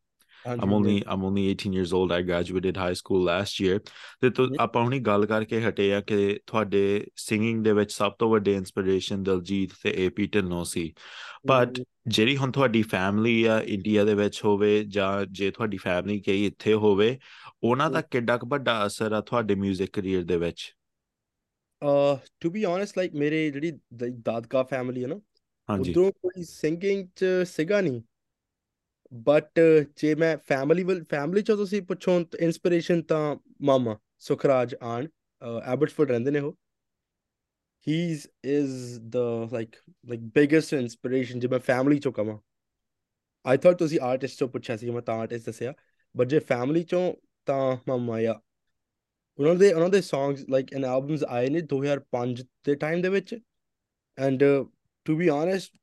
I'm 0.48 0.72
only 0.72 1.02
I'm 1.06 1.24
only 1.24 1.48
18 1.48 1.72
years 1.72 1.92
old. 1.92 2.12
I 2.12 2.22
graduated 2.22 2.76
high 2.76 2.94
school 2.94 3.22
last 3.28 3.60
year. 3.64 3.78
ਤੇ 4.20 4.30
ਤੋ. 4.30 4.48
ਆਪਾਂ 4.60 4.82
ਹੁਣੀ 4.82 4.98
ਗੱਲ 4.98 5.26
ਕਰਕੇ 5.26 5.60
ਹਟੇ 5.68 5.94
ਆ 5.94 6.00
ਕਿ 6.00 6.40
ਤੁਹਾਡੇ 6.46 7.06
ਸਿੰਗਿੰਗ 7.16 7.64
ਦੇ 7.64 7.72
ਵਿੱਚ 7.72 7.92
ਸਭ 7.92 8.12
ਤੋਂ 8.12 8.30
ਵੱਡੇ 8.30 8.54
ਇਨਸਪੀਰੇਸ਼ਨ 8.54 9.22
ਦਲਜੀਤ 9.22 9.70
ਤੇ 9.82 9.94
ਏਪੀ 9.96 10.26
ਢਿੱਲੋਂ 10.26 10.64
ਸੀ। 10.64 10.94
ਬਟ 11.46 11.82
ਜਿਹੜੀ 12.08 12.36
ਹੁਣ 12.36 12.50
ਤੁਹਾਡੀ 12.50 12.82
ਫੈਮਿਲੀ 12.82 13.44
ਆ 13.44 13.60
ਇੰਡੀਆ 13.60 14.04
ਦੇ 14.04 14.14
ਵਿੱਚ 14.14 14.44
ਹੋਵੇ 14.44 14.84
ਜਾਂ 14.84 15.26
ਜੇ 15.26 15.50
ਤੁਹਾਡੀ 15.50 15.76
ਫੈਮਿਲੀ 15.76 16.20
ਕਈ 16.20 16.46
ਇੱਥੇ 16.46 16.74
ਹੋਵੇ 16.74 17.18
ਉਹਨਾਂ 17.62 17.90
ਦਾ 17.90 18.00
ਕਿੱਡਾ 18.00 18.36
ਕੁ 18.36 18.46
ਵੱਡਾ 18.46 18.86
ਅਸਰ 18.86 19.12
ਆ 19.12 19.20
ਤੁਹਾਡੇ 19.20 19.54
뮤직 19.54 19.86
ਕੈਰੀਅਰ 19.92 20.22
ਦੇ 20.22 20.36
ਵਿੱਚ? 20.36 20.74
Uh 21.84 22.18
to 22.44 22.50
be 22.50 22.60
honest 22.70 23.00
like 23.00 23.18
ਮੇਰੇ 23.18 23.50
ਜਿਹੜੀ 23.50 23.72
ਦਾਦਕਾ 24.12 24.62
ਫੈਮਿਲੀ 24.62 25.02
ਹੈ 25.02 25.08
ਨਾ 25.08 25.20
ਉਧਰੋਂ 25.74 26.12
ਕੋਈ 26.12 26.44
ਸਿੰਗਿੰਗ 26.44 27.08
ਚ 27.16 27.24
ਸੀਗਾ 27.44 27.80
ਨਹੀਂ। 27.80 28.02
ਬਟ 29.14 29.60
uh, 29.60 29.84
ਜੇ 29.96 30.14
ਮੈਂ 30.14 30.36
ਫੈਮਿਲੀ 30.38 30.82
ਵੱਲ 30.82 31.04
ਫੈਮਿਲੀ 31.04 31.42
ਚੋਂ 31.42 31.56
ਤੁਸੀਂ 31.56 31.82
ਪੁੱਛੋ 31.82 32.20
ਇਨਸਪੀਰੇਸ਼ਨ 32.40 33.02
ਤਾਂ 33.02 33.36
ਮਾਮਾ 33.62 33.98
ਸੁਖਰਾਜ 34.18 34.74
ਆਣ 34.82 35.08
ਐਬਟਫੋਰਡ 35.64 36.10
ਰਹਿੰਦੇ 36.10 36.30
ਨੇ 36.30 36.40
ਉਹ। 36.40 36.56
He's 37.86 38.20
is 38.44 38.72
the 39.14 39.24
like 39.52 39.76
like 40.10 40.24
biggest 40.34 40.74
inspiration 40.78 41.40
ਜੇ 41.40 41.48
ਮੈਂ 41.48 41.58
ਫੈਮਿਲੀ 41.58 41.98
ਚੋਂ 41.98 42.12
ਕਵਾਂ। 42.12 42.38
I 43.44 43.56
thought 43.56 43.78
ਤੁਸੀਂ 43.78 44.00
ਆਰਟਿਸਟ 44.02 44.38
ਚੋਂ 44.38 44.48
ਪੁੱਛਿਆ 44.48 44.76
ਸੀ 44.76 44.90
ਮੈਂ 44.90 45.02
ਤਾਂ 45.02 45.14
ਆਰਟਿਸਟ 45.14 45.46
ਦੱਸਿਆ। 45.46 45.74
ਬਟ 46.16 46.28
ਜੇ 46.28 46.38
ਫੈਮਿਲੀ 46.38 46.82
ਚੋਂ 46.82 47.14
ਤਾਂ 47.46 47.76
ਮਾਮਾ 47.88 48.18
ਆ 48.18 48.40
ਉਹਨਾਂ 49.38 49.54
ਦੇ 49.54 49.72
ਉਹਨਾਂ 49.72 49.88
ਦੇ 49.88 49.98
songs 49.98 50.44
like 50.54 50.74
and 50.76 50.88
albums 50.88 51.26
ਆਏ 51.28 51.48
ਨੇ 51.48 51.60
2005 51.74 52.44
ਦੇ 52.64 52.74
ਟਾਈਮ 52.74 53.02
ਦੇ 53.02 53.08
ਵਿੱਚ। 53.08 53.34
And 54.18 54.42
uh, 54.42 54.64
to 55.06 55.14
be 55.18 55.28
honest 55.30 55.81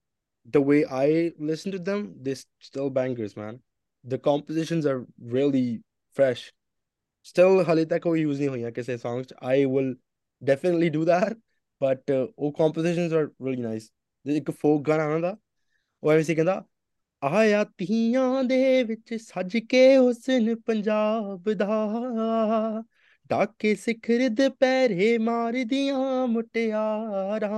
the 0.54 0.62
way 0.62 0.86
I 0.86 1.32
listen 1.52 1.72
to 1.72 1.80
them 1.80 2.16
they 2.22 2.36
still 2.60 2.90
bangers 2.90 3.36
man 3.36 3.60
the 4.04 4.20
compositions 4.30 4.86
are 4.86 5.06
really 5.36 5.82
fresh 6.18 6.44
still 7.32 7.64
ਹਾਲੇ 7.68 7.86
ਤੱਕ 7.86 8.06
ਉਹ 8.08 8.18
use 8.18 8.38
ਨਹੀਂ 8.38 8.48
ਹੋਈਆਂ 8.48 8.72
ਕਿਸੇ 8.72 8.96
songs 8.96 9.24
'ਚ 9.24 9.34
I 9.34 9.58
will 9.76 9.94
definitely 10.42 10.90
do 10.98 11.06
that 11.06 11.38
but 11.82 12.16
uh, 12.16 12.28
ਉਹ 12.38 12.54
compositions 12.62 13.16
are 13.20 13.28
really 13.48 13.64
nice 13.68 13.90
ਤੇ 14.26 14.38
ਇੱਕ 14.38 14.50
folk 14.52 14.82
ਗਾਣਾ 14.82 15.06
ਉਹਨਾਂ 15.06 15.20
ਦਾ 15.20 15.38
ਉਹ 16.04 16.12
ਐਵੇਂ 16.12 16.24
ਸੀ 16.24 16.36
ਕਹਿੰਦਾ 16.36 16.64
ਆਇਆ 17.24 17.64
ਤੀਆਂ 17.78 18.44
ਦੇ 18.44 18.84
ਵਿੱਚ 18.84 19.14
ਸੱਜ 19.14 19.58
ਕੇ 19.58 19.98
ਹੁਸਨ 19.98 20.56
ਪੰਜਾਬ 20.56 21.52
ਦਾ 21.54 21.68
ਡਾਕੇ 23.30 23.76
ਸਿਖਰ 23.76 24.30
ਦੁਪਹਿਰੇ 24.30 25.18
ਮਾਰਦੀਆਂ 25.18 26.28
ਮੁਟਿਆਰਾਂ 26.28 27.52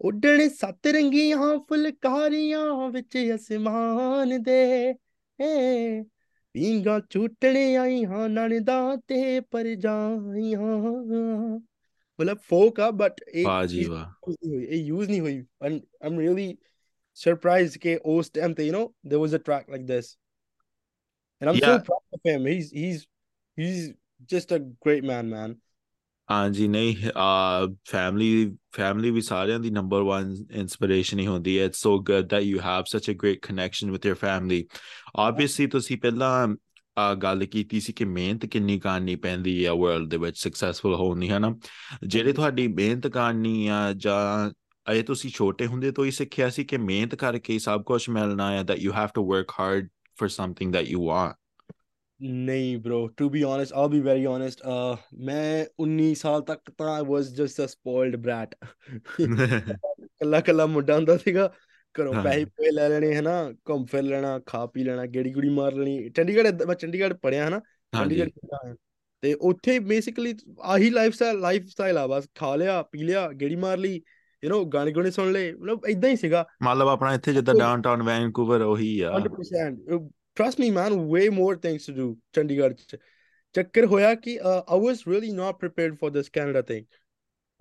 ਉੱਡਣ 0.00 0.48
ਸੱਤ 0.48 0.86
ਰੰਗੀਆਂ 0.86 1.58
ਫੁਲਕਾਰੀਆਂ 1.58 2.90
ਵਿੱਚ 2.90 3.32
ਅਸਮਾਨ 3.34 4.42
ਦੇ। 4.42 4.94
ਏ 5.40 6.02
ਪੀਂਗਾ 6.52 7.00
ਝੂਟਣੇ 7.10 7.76
ਆਈ 7.76 8.04
ਹਾਂ 8.04 8.28
ਨਣਦਾ 8.28 8.96
ਤੇ 8.96 9.40
ਪਰਜਾਈਆਂ। 9.40 10.88
ਮਤਲਬ 12.20 12.38
ਫੋਕ 12.38 12.80
ਆ 12.80 12.90
ਬਟ 12.90 13.20
ਇਹ 13.34 13.44
ਵਾਹ 13.44 13.66
ਜੀ 13.66 13.78
ਚੀਜ਼ 13.78 13.88
ਵਾਹ। 13.88 14.30
use 14.30 14.36
ਨਹੀਂ 14.44 14.56
ਹੋਈ 14.56 14.66
ਇਹ 14.66 14.84
ਯੂਜ਼ 14.84 15.10
ਨਹੀਂ 15.10 15.20
ਹੋਈ। 15.20 15.46
ਐਂਡ 15.62 15.80
ਆਮ 16.02 16.18
ਰੀਅਲੀ 16.18 16.58
ਸਰਪ੍ਰਾਈਜ਼ਡ 17.14 17.78
ਕਿ 17.78 17.98
ਉਸ 18.04 18.30
ਟਾਈਮ 18.30 18.54
ਤੇ 18.54 18.66
you 18.66 18.72
know 18.72 18.82
there 18.82 19.24
was 19.24 19.30
a 19.32 19.42
track 19.48 19.74
like 19.74 19.84
this. 19.86 20.16
And 21.42 21.50
I'm 21.50 21.60
so 21.60 21.68
Yeah. 21.68 21.82
proud 21.84 22.16
of 22.16 22.20
him. 22.28 22.46
He's 22.46 22.68
he's 22.72 23.00
he's 23.60 23.82
just 24.34 24.52
a 24.56 24.60
great 24.86 25.04
man 25.10 25.30
man. 25.34 25.54
ਹਾਂਜੀ, 26.30 26.68
ਨਹੀਂ 26.68 26.96
ਆ 27.16 27.66
ਫੈਮਿਲੀ 27.84 28.56
ਫੈਮਿਲੀ 28.72 29.10
ਵੀ 29.10 29.20
ਸਾਰਿਆਂ 29.20 29.60
ਦੀ 29.60 29.70
ਨੰਬਰ 29.70 30.02
1 30.02 30.46
ਇਨਸਪੀਰੇਸ਼ਨ 30.50 31.18
ਹੀ 31.18 31.26
ਹੁੰਦੀ 31.26 31.58
ਹੈ। 31.58 31.64
It's 31.64 31.78
so 31.78 32.02
good 32.02 32.34
that 32.34 32.44
you 32.44 32.56
have 32.56 32.82
such 32.96 33.14
a 33.14 33.16
great 33.16 33.38
connection 33.50 33.94
with 33.94 34.10
your 34.10 34.16
family. 34.16 34.62
Obviously, 35.28 35.68
ਤੁਸੀਂ 35.70 35.96
ਪਹਿਲਾਂ 35.96 36.56
ਆ 36.98 37.14
ਗੱਲ 37.14 37.44
ਕੀਤੀ 37.44 37.80
ਸੀ 37.80 37.92
ਕਿ 37.92 38.04
ਮਿਹਨਤ 38.04 38.46
ਕਿੰਨੀ 38.46 38.78
ਕਰਨੀ 38.78 39.16
ਪੈਂਦੀ 39.16 39.64
ਆ 39.64 39.74
ਵਰਲਡ 39.74 40.08
ਦੇ 40.08 40.16
ਵਿੱਚ 40.16 40.38
ਸਕਸੈਸਫੁਲ 40.38 40.94
ਹੋਣ 40.94 41.18
ਦੀ, 41.18 41.28
ਹਨਾ? 41.28 41.58
ਜਿਹੜੇ 42.06 42.32
ਤੁਹਾਡੀ 42.32 42.68
ਮਿਹਨਤ 42.68 43.06
ਕਰਨੀ 43.06 43.66
ਆ 43.66 43.92
ਜਾਂ 43.92 44.50
ਇਹ 44.92 45.04
ਤੁਸੀਂ 45.04 45.30
ਛੋਟੇ 45.30 45.66
ਹੁੰਦੇ 45.66 45.90
ਤੋਂ 45.90 46.04
ਹੀ 46.04 46.10
ਸਿੱਖਿਆ 46.10 46.50
ਸੀ 46.50 46.64
ਕਿ 46.64 46.76
ਮਿਹਨਤ 46.76 47.14
ਕਰਕੇ 47.14 47.52
ਹੀ 47.52 47.58
ਸਭ 47.58 47.82
ਕੁਝ 47.82 48.10
ਮਿਲਣਾ 48.10 48.52
ਹੈ, 48.52 48.60
that 48.60 48.78
you 48.88 48.92
have 48.92 49.10
to 49.18 49.26
work 49.26 49.46
hard 49.60 49.82
for 50.22 50.28
something 50.28 50.72
that 50.72 50.86
you 50.94 50.98
want 50.98 51.34
ਨਹੀਂ 52.20 52.76
bro 52.78 52.98
to 53.20 53.26
be 53.30 53.40
honest 53.44 53.72
I'll 53.72 53.88
be 53.88 54.00
very 54.00 54.26
honest 54.26 54.60
uh 54.66 54.96
ਮੈਂ 55.24 55.64
19 55.82 56.14
ਸਾਲ 56.14 56.42
ਤੱਕ 56.42 56.70
ਤਾਂ 56.78 57.00
I 57.00 57.04
was 57.06 57.32
just 57.40 57.62
a 57.64 57.66
spoiled 57.68 58.16
brat. 58.26 58.54
ਕੱਲਾ 60.20 60.40
ਕੱਲਾ 60.40 60.66
ਮੁੰਡਾ 60.66 60.96
ਹੁੰਦਾ 60.96 61.16
ਸੀਗਾ 61.16 61.52
ਘਰੋਂ। 61.94 62.14
ਪੈਸੇ 62.14 62.44
ਪੂਏ 62.44 62.70
ਲੈ 62.70 62.88
ਲੈਣੇ 62.88 63.14
ਹਨਾ 63.16 63.52
ਘੁੰਮ 63.70 63.84
ਫਿਰ 63.84 64.02
ਲੈਣਾ 64.02 64.40
ਖਾ 64.46 64.66
ਪੀ 64.66 64.84
ਲੈਣਾ 64.84 65.06
ਗੇੜੀ 65.06 65.32
ਗੁੜੀ 65.32 65.48
ਮਾਰ 65.48 65.72
ਲੈਣੀ 65.72 66.08
ਚੰਡੀਗੜ੍ਹ 66.08 66.66
ਮੈਂ 66.66 66.74
ਚੰਡੀਗੜ੍ਹ 66.74 67.14
ਪੜਿਆ 67.14 67.48
ਹਨਾ 67.48 67.60
ਚੰਡੀਗੜ੍ਹ। 67.92 68.74
ਤੇ 69.22 69.34
ਉੱਥੇ 69.34 69.78
ਬੇਸਿਕਲੀ 69.78 70.34
ਆਹੀ 70.62 70.90
ਲਾਈਫ 70.90 71.14
ਸਟਾਈਲ 71.14 71.38
ਲਾਈਫ 71.40 71.66
ਸਟਾਈਲ 71.66 71.98
ਆ 71.98 72.06
ਬਸ 72.06 72.28
ਖਾ 72.34 72.56
ਲਿਆ 72.56 72.82
ਪੀ 72.82 73.02
ਲਿਆ 73.02 73.28
ਗੇੜੀ 73.32 73.56
ਮਾਰ 73.56 73.78
ਲਈ 73.78 74.00
ਯੂ 74.42 74.50
نو 74.50 74.64
ਗਾਣੇ 74.68 74.92
ਗੁਣੇ 74.92 75.10
ਸੁਣ 75.10 75.32
ਲਏ 75.32 75.52
ਮਤਲਬ 75.52 75.86
ਇਦਾਂ 75.88 76.10
ਹੀ 76.10 76.16
ਸੀਗਾ 76.16 76.46
ਮਤਲਬ 76.62 76.88
ਆਪਣਾ 76.88 77.14
ਇੱਥੇ 77.14 77.32
ਜਿੱਦਾਂ 77.32 77.54
ਡਾਊਨਟਾਊਨ 77.54 78.02
ਵੈਨਕੂਵਰ 78.02 78.60
ਉਹੀ 78.60 79.00
ਆ 79.00 79.12
100% 79.18 79.96
Uh, 79.96 80.00
trust 80.36 80.58
me 80.58 80.70
man 80.70 81.08
way 81.08 81.28
more 81.28 81.56
things 81.56 81.86
to 81.88 81.96
do 81.98 82.06
chandigarh 82.38 82.72
chakkar 83.54 83.84
hoya 83.84 84.14
ki 84.16 84.34
uh, 84.48 84.62
i 84.68 84.78
was 84.78 85.04
really 85.12 85.32
not 85.32 85.58
prepared 85.58 85.98
for 85.98 86.10
this 86.10 86.30
canada 86.38 86.62
thing 86.62 86.84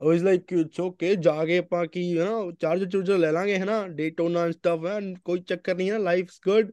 i 0.01 0.13
was 0.13 0.23
like 0.27 0.63
it's 0.63 0.83
okay 0.87 1.15
ਜਾ 1.15 1.45
ਕੇ 1.45 1.57
ਆਪਾਂ 1.57 1.87
ਕੀ 1.87 2.19
ਹੈ 2.19 2.23
ਨਾ 2.23 2.51
ਚਾਰਜ 2.59 2.91
ਚੂਰਜਰ 2.91 3.17
ਲੈ 3.17 3.31
ਲਾਂਗੇ 3.31 3.59
ਹੈ 3.59 3.65
ਨਾ 3.65 3.87
ਡੇਟੋਨਾ 3.87 4.45
ਐਂਡ 4.45 4.53
ਸਟਫ 4.53 4.85
ਹੈ 4.85 4.99
ਕੋਈ 5.25 5.39
ਚੱਕਰ 5.39 5.75
ਨਹੀਂ 5.75 5.91
ਹੈ 5.91 5.97
ਲਾਈਫਸ 5.97 6.39
ਗੁੱਡ 6.45 6.71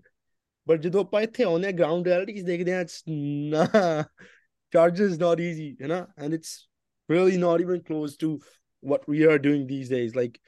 ਬਟ 0.68 0.80
ਜਦੋਂ 0.80 1.00
ਆਪਾਂ 1.00 1.22
ਇੱਥੇ 1.22 1.44
ਆਉਂਦੇ 1.44 1.68
ਆ 1.68 1.70
ਗਰਾਊਂਡ 1.70 2.08
ਰਿਐਲਿਟੀਜ਼ 2.08 2.46
ਦੇਖਦੇ 2.46 2.72
ਆ 2.72 2.80
ਇਟਸ 2.80 3.04
ਨਾ 3.08 3.66
ਚਾਰਜਸ 4.72 5.18
ਨਾਟ 5.18 5.40
ਈਜ਼ੀ 5.40 5.76
ਹੈ 5.82 5.86
ਨਾ 5.86 6.06
and 6.18 6.34
it's 6.34 6.68
really 7.10 7.36
not 7.36 7.60
even 7.60 7.76
close 7.76 8.18
to 8.18 8.40
what 8.84 9.00
we 9.10 9.22
are 9.22 9.38
doing 9.38 9.68
these 9.68 9.90
days 9.90 10.16
like 10.16 10.38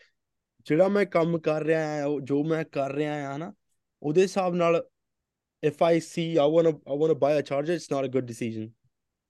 ਜਿਹੜਾ 0.65 0.89
ਮੈਂ 0.89 1.07
ਕੰਮ 1.07 1.39
ਕਰ 1.39 1.63
ਰਿਹਾ 1.63 2.05
ਆ 2.05 2.21
ਜੋ 2.23 2.45
ਮੈਂ 2.45 2.65
ਕਰ 2.65 2.93
ਰਿਹਾ 2.93 3.31
ਆ 3.31 3.37
ਨਾ 3.37 3.55
ਉਹਦੇ 4.03 4.23
ਹਿਸਾਬ 4.23 4.55
ਨਾਲ 4.55 4.85
if 5.71 5.83
I 5.83 5.99
see 5.99 6.27
I 6.39 6.47
want 6.55 6.69
to 6.69 6.93
I 6.93 6.97
want 7.03 7.11
to 7.11 7.19
buy 7.25 7.33
a 7.33 7.43
charger 7.43 7.73
it's 7.73 7.91
not 7.91 8.05
a 8.05 8.09
good 8.09 8.27
decision 8.33 8.71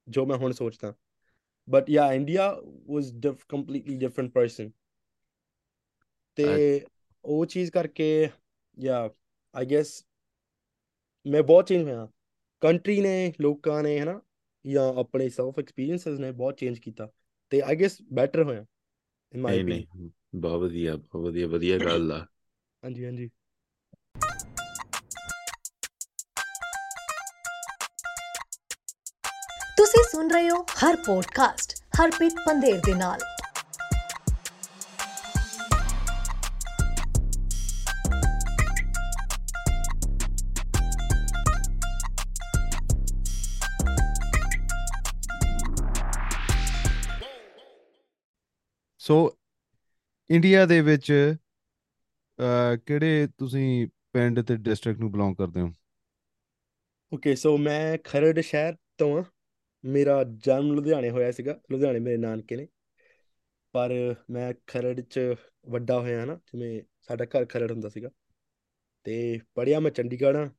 ਜੋ 0.09 0.27
ਮੈਂ 0.27 0.37
ਹੁਣ 0.37 0.53
ਸੋਚਦਾ 0.53 0.94
but 1.68 1.85
yeah 1.88 2.14
India 2.20 2.47
was 2.87 3.12
diff 3.27 3.44
completely 3.55 3.99
different 4.05 4.33
person 4.38 4.70
ਤੇ 6.37 6.47
ਉਹ 7.25 7.47
ਚੀਜ਼ 7.47 7.70
ਕਰਕੇ 7.70 8.29
yeah 8.79 9.09
I 9.55 9.64
guess 9.64 9.92
ਮੈਂ 11.27 11.42
ਬਹੁਤ 11.42 11.68
ਚੇਂਜ 11.68 11.83
ਹੋਇਆ 11.83 12.09
ਕੰਟਰੀ 12.62 13.01
ਨੇ 13.01 13.33
ਲੋਕਾਂ 13.40 13.83
ਨੇ 13.83 13.99
ਹਨਾ 14.01 14.20
ਜਾਂ 14.64 14.92
ਆਪਣੇ 14.94 15.29
ਸੈਲਫ 15.29 15.59
ਐਕਸਪੀਰੀਐਂਸਸ 15.59 16.18
ਨੇ 16.18 16.31
ਬਹੁਤ 16.33 16.59
ਚੇਂਜ 16.59 16.79
ਕੀਤਾ 16.79 17.12
ਤੇ 17.51 17.61
ਆਈ 17.61 17.77
ਗੈਸ 17.77 18.03
ਬੈਟਰ 18.12 18.42
ਹੋਇਆ 18.42 18.64
ਇਨ 19.33 19.40
ਮਾਈ 19.40 19.55
ਨਹੀਂ 19.55 19.61
ਓਪੀਨੀਅਨ 19.61 19.85
ਨਹੀਂ 19.97 20.11
ਬਹੁਤ 20.35 20.61
ਵਧੀਆ 20.61 20.97
ਬਹੁਤ 20.97 21.25
ਵਧੀਆ 21.25 21.47
ਵਧੀਆ 21.49 21.79
ਗੱਲ 21.79 22.12
ਆ 22.12 22.27
ਹਾਂਜੀ 22.83 23.05
ਹਾਂਜੀ 23.05 23.31
ਸੁਣ 30.14 30.29
ਰਹੇ 30.31 30.50
ਹੋ 30.50 30.57
ਹਰ 30.81 30.96
ਪੋਡਕਾਸਟ 30.96 31.72
ਹਰਪ੍ਰੀਤ 31.94 32.33
ਪੰਦੇਰ 32.46 32.81
ਦੇ 32.81 32.94
ਨਾਲ। 32.94 33.20
ਸੋ 48.98 49.16
ਇੰਡੀਆ 50.31 50.64
ਦੇ 50.66 50.81
ਵਿੱਚ 50.81 51.12
ਕਿਹੜੇ 52.87 53.29
ਤੁਸੀਂ 53.38 53.88
ਪਿੰਡ 54.12 54.40
ਤੇ 54.40 54.57
ਡਿਸਟ੍ਰਿਕਟ 54.57 55.00
ਨੂੰ 55.00 55.12
ਬਿਲੋਂਗ 55.12 55.35
ਕਰਦੇ 55.37 55.61
ਹੋ? 55.61 55.72
ਓਕੇ 57.12 57.35
ਸੋ 57.37 57.57
ਮੈਂ 57.59 57.98
ਖਰੜ 58.05 58.40
ਸ਼ਹਿਰ 58.40 58.74
ਤੋਂ 58.98 59.16
ਆ 59.18 59.24
ਮੇਰਾ 59.85 60.25
ਜਨਮ 60.25 60.73
ਲੁਧਿਆਣੇ 60.73 61.11
ਹੋਇਆ 61.11 61.31
ਸੀਗਾ 61.31 61.61
ਲੁਧਿਆਣੇ 61.70 61.99
ਮੇਰੇ 61.99 62.16
ਨਾਨਕੇ 62.16 62.57
ਨੇ। 62.57 62.68
ਪਰ 63.73 64.14
ਮੈਂ 64.31 64.55
ਖਰੜ 64.66 65.01
ਚ 65.01 65.20
ਵੱਡਾ 65.68 66.01
ਹੋਇਆ 66.01 66.25
ਨਾ 66.25 66.35
ਜਿਵੇਂ 66.35 66.83
ਸਾਡਾ 67.03 67.25
ਘਰ 67.25 67.44
ਖਰੜ 67.44 67.73
ਹੁੰਦਾ 67.73 67.88
ਸੀਗਾ। 67.88 68.11
ਤੇ 69.05 69.40
ਪੜਿਆ 69.55 69.81
ਮੈਂ 69.81 69.90
ਚੰਡੀਗੜ੍ਹ 69.90 70.38
ਆ 70.38 70.51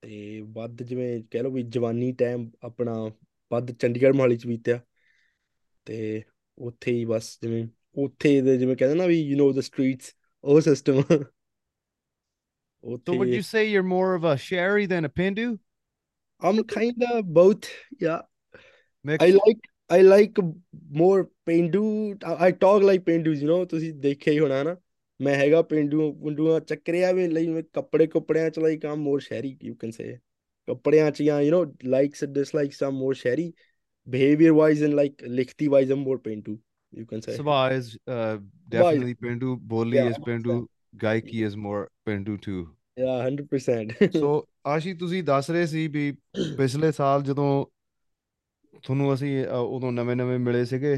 ਤੇ 0.00 0.40
ਵੱਧ 0.40 0.82
ਜਿਵੇਂ 0.82 1.24
ਕਹਿ 1.30 1.42
ਲਓ 1.42 1.50
ਵੀ 1.50 1.62
ਜਵਾਨੀ 1.62 2.12
ਟਾਈਮ 2.12 2.50
ਆਪਣਾ 2.62 3.10
ਵੱਧ 3.52 3.72
ਚੰਡੀਗੜ੍ਹ 3.72 4.16
ਮੋਹਾਲੀ 4.16 4.36
ਚ 4.36 4.46
ਬੀਤਿਆ। 4.46 4.80
ਤੇ 5.84 6.22
ਉੱਥੇ 6.58 6.92
ਹੀ 6.92 7.04
ਬਸ 7.04 7.38
ਜਿਵੇਂ 7.42 7.68
ਉੱਥੇ 7.94 8.40
ਦੇ 8.40 8.56
ਜਿਵੇਂ 8.56 8.76
ਕਹਿੰਦੇ 8.76 8.96
ਨਾ 8.96 9.06
ਵੀ 9.06 9.20
ਯੂ 9.20 9.46
نو 9.46 9.56
ਦ 9.56 9.60
ਸਟਰੀਟਸ 9.60 10.14
ਉਹ 10.44 10.60
ਸਿਸਟਮ 10.60 11.02
So 12.86 12.90
would 12.90 13.28
ਉੱਥੇ 13.28 13.36
you 13.36 13.42
say 13.42 13.64
you're 13.64 13.82
more 13.82 14.14
of 14.14 14.24
a 14.24 14.36
Sherry 14.36 14.86
than 14.86 15.04
a 15.04 15.08
Pindu? 15.08 15.58
I'm 16.40 16.64
kind 16.64 17.02
of 17.12 17.24
both. 17.24 17.68
Yeah, 17.98 18.22
Mixed? 19.04 19.26
I 19.26 19.30
like 19.30 19.60
I 19.88 20.00
like 20.02 20.38
more 20.90 21.28
ਪੇਂਡੂ 21.46 22.14
I, 22.24 22.46
I 22.46 22.52
talk 22.52 22.82
like 22.82 23.04
ਪੇਂਡੂਸ 23.04 23.38
you 23.38 23.48
know 23.48 23.64
ਤੁਸੀਂ 23.66 23.92
ਦੇਖਿਆ 23.92 24.32
ਹੀ 24.32 24.38
ਹੋਣਾ 24.38 24.62
ਨਾ 24.62 24.76
ਮੈਂ 25.20 25.34
ਹੈਗਾ 25.34 25.62
ਪੇਂਡੂ 25.62 26.12
ਪੁੰਡੂਆਂ 26.12 26.60
ਚੱਕਰਿਆ 26.60 27.12
ਵੀ 27.12 27.26
ਲਈ 27.28 27.46
ਮੈਂ 27.48 27.62
ਕੱਪੜੇ 27.72 28.06
ਕੁਪੜਿਆਂ 28.06 28.50
ਚ 28.50 28.58
ਲਾਈਕ 28.58 28.86
ਆਮ 28.86 28.98
ਮੋਰ 28.98 29.20
ਸ਼ਹਿਰੀ 29.20 29.56
you 29.62 29.74
can 29.84 29.92
say 29.98 30.18
ਕੱਪੜਿਆਂ 30.66 31.10
ਚ 31.10 31.22
ਜਾਂ 31.22 31.40
you 31.42 31.50
know 31.54 31.64
likes 31.96 32.26
and 32.26 32.38
dislikes 32.38 32.82
I'm 32.88 32.98
more 33.02 33.14
ਸ਼ਹਿਰੀ 33.14 33.52
behavior 34.14 34.54
wise 34.54 34.82
and 34.88 34.98
like 35.02 35.28
ਲਿਖਤੀ 35.28 35.68
wise 35.68 35.94
I'm 35.96 36.04
more 36.08 36.18
ਪੇਂਡੂ 36.18 36.58
you 36.96 37.06
can 37.12 37.22
say 37.28 37.36
Sabah 37.38 37.78
is 37.78 37.98
uh, 38.06 38.38
definitely 38.68 39.14
Pindu. 39.14 39.56
Boli 39.72 39.96
Yeah, 39.96 40.10
is 40.10 40.18
Pindu. 40.18 40.66
Gaiki 40.96 41.42
is 41.44 41.56
more 41.56 41.88
Yeah 42.96 43.16
100% 43.22 43.92
ਸੋ 44.10 44.46
ਆਸ਼ੀ 44.66 44.92
ਤੁਸੀਂ 44.94 45.22
ਦੱਸ 45.22 45.50
ਰਹੇ 45.50 45.66
ਸੀ 45.66 45.86
ਵੀ 45.88 46.10
ਪਿਛਲੇ 46.58 46.92
ਸਾਲ 46.92 47.22
ਜਦੋਂ 47.22 47.48
ਤੁਹਾਨੂੰ 48.82 49.12
ਅਸੀਂ 49.14 49.46
ਉਦੋਂ 49.46 49.92
ਨਵੇਂ-ਨਵੇਂ 49.92 50.38
ਮਿਲੇ 50.38 50.64
ਸੀਗੇ 50.64 50.96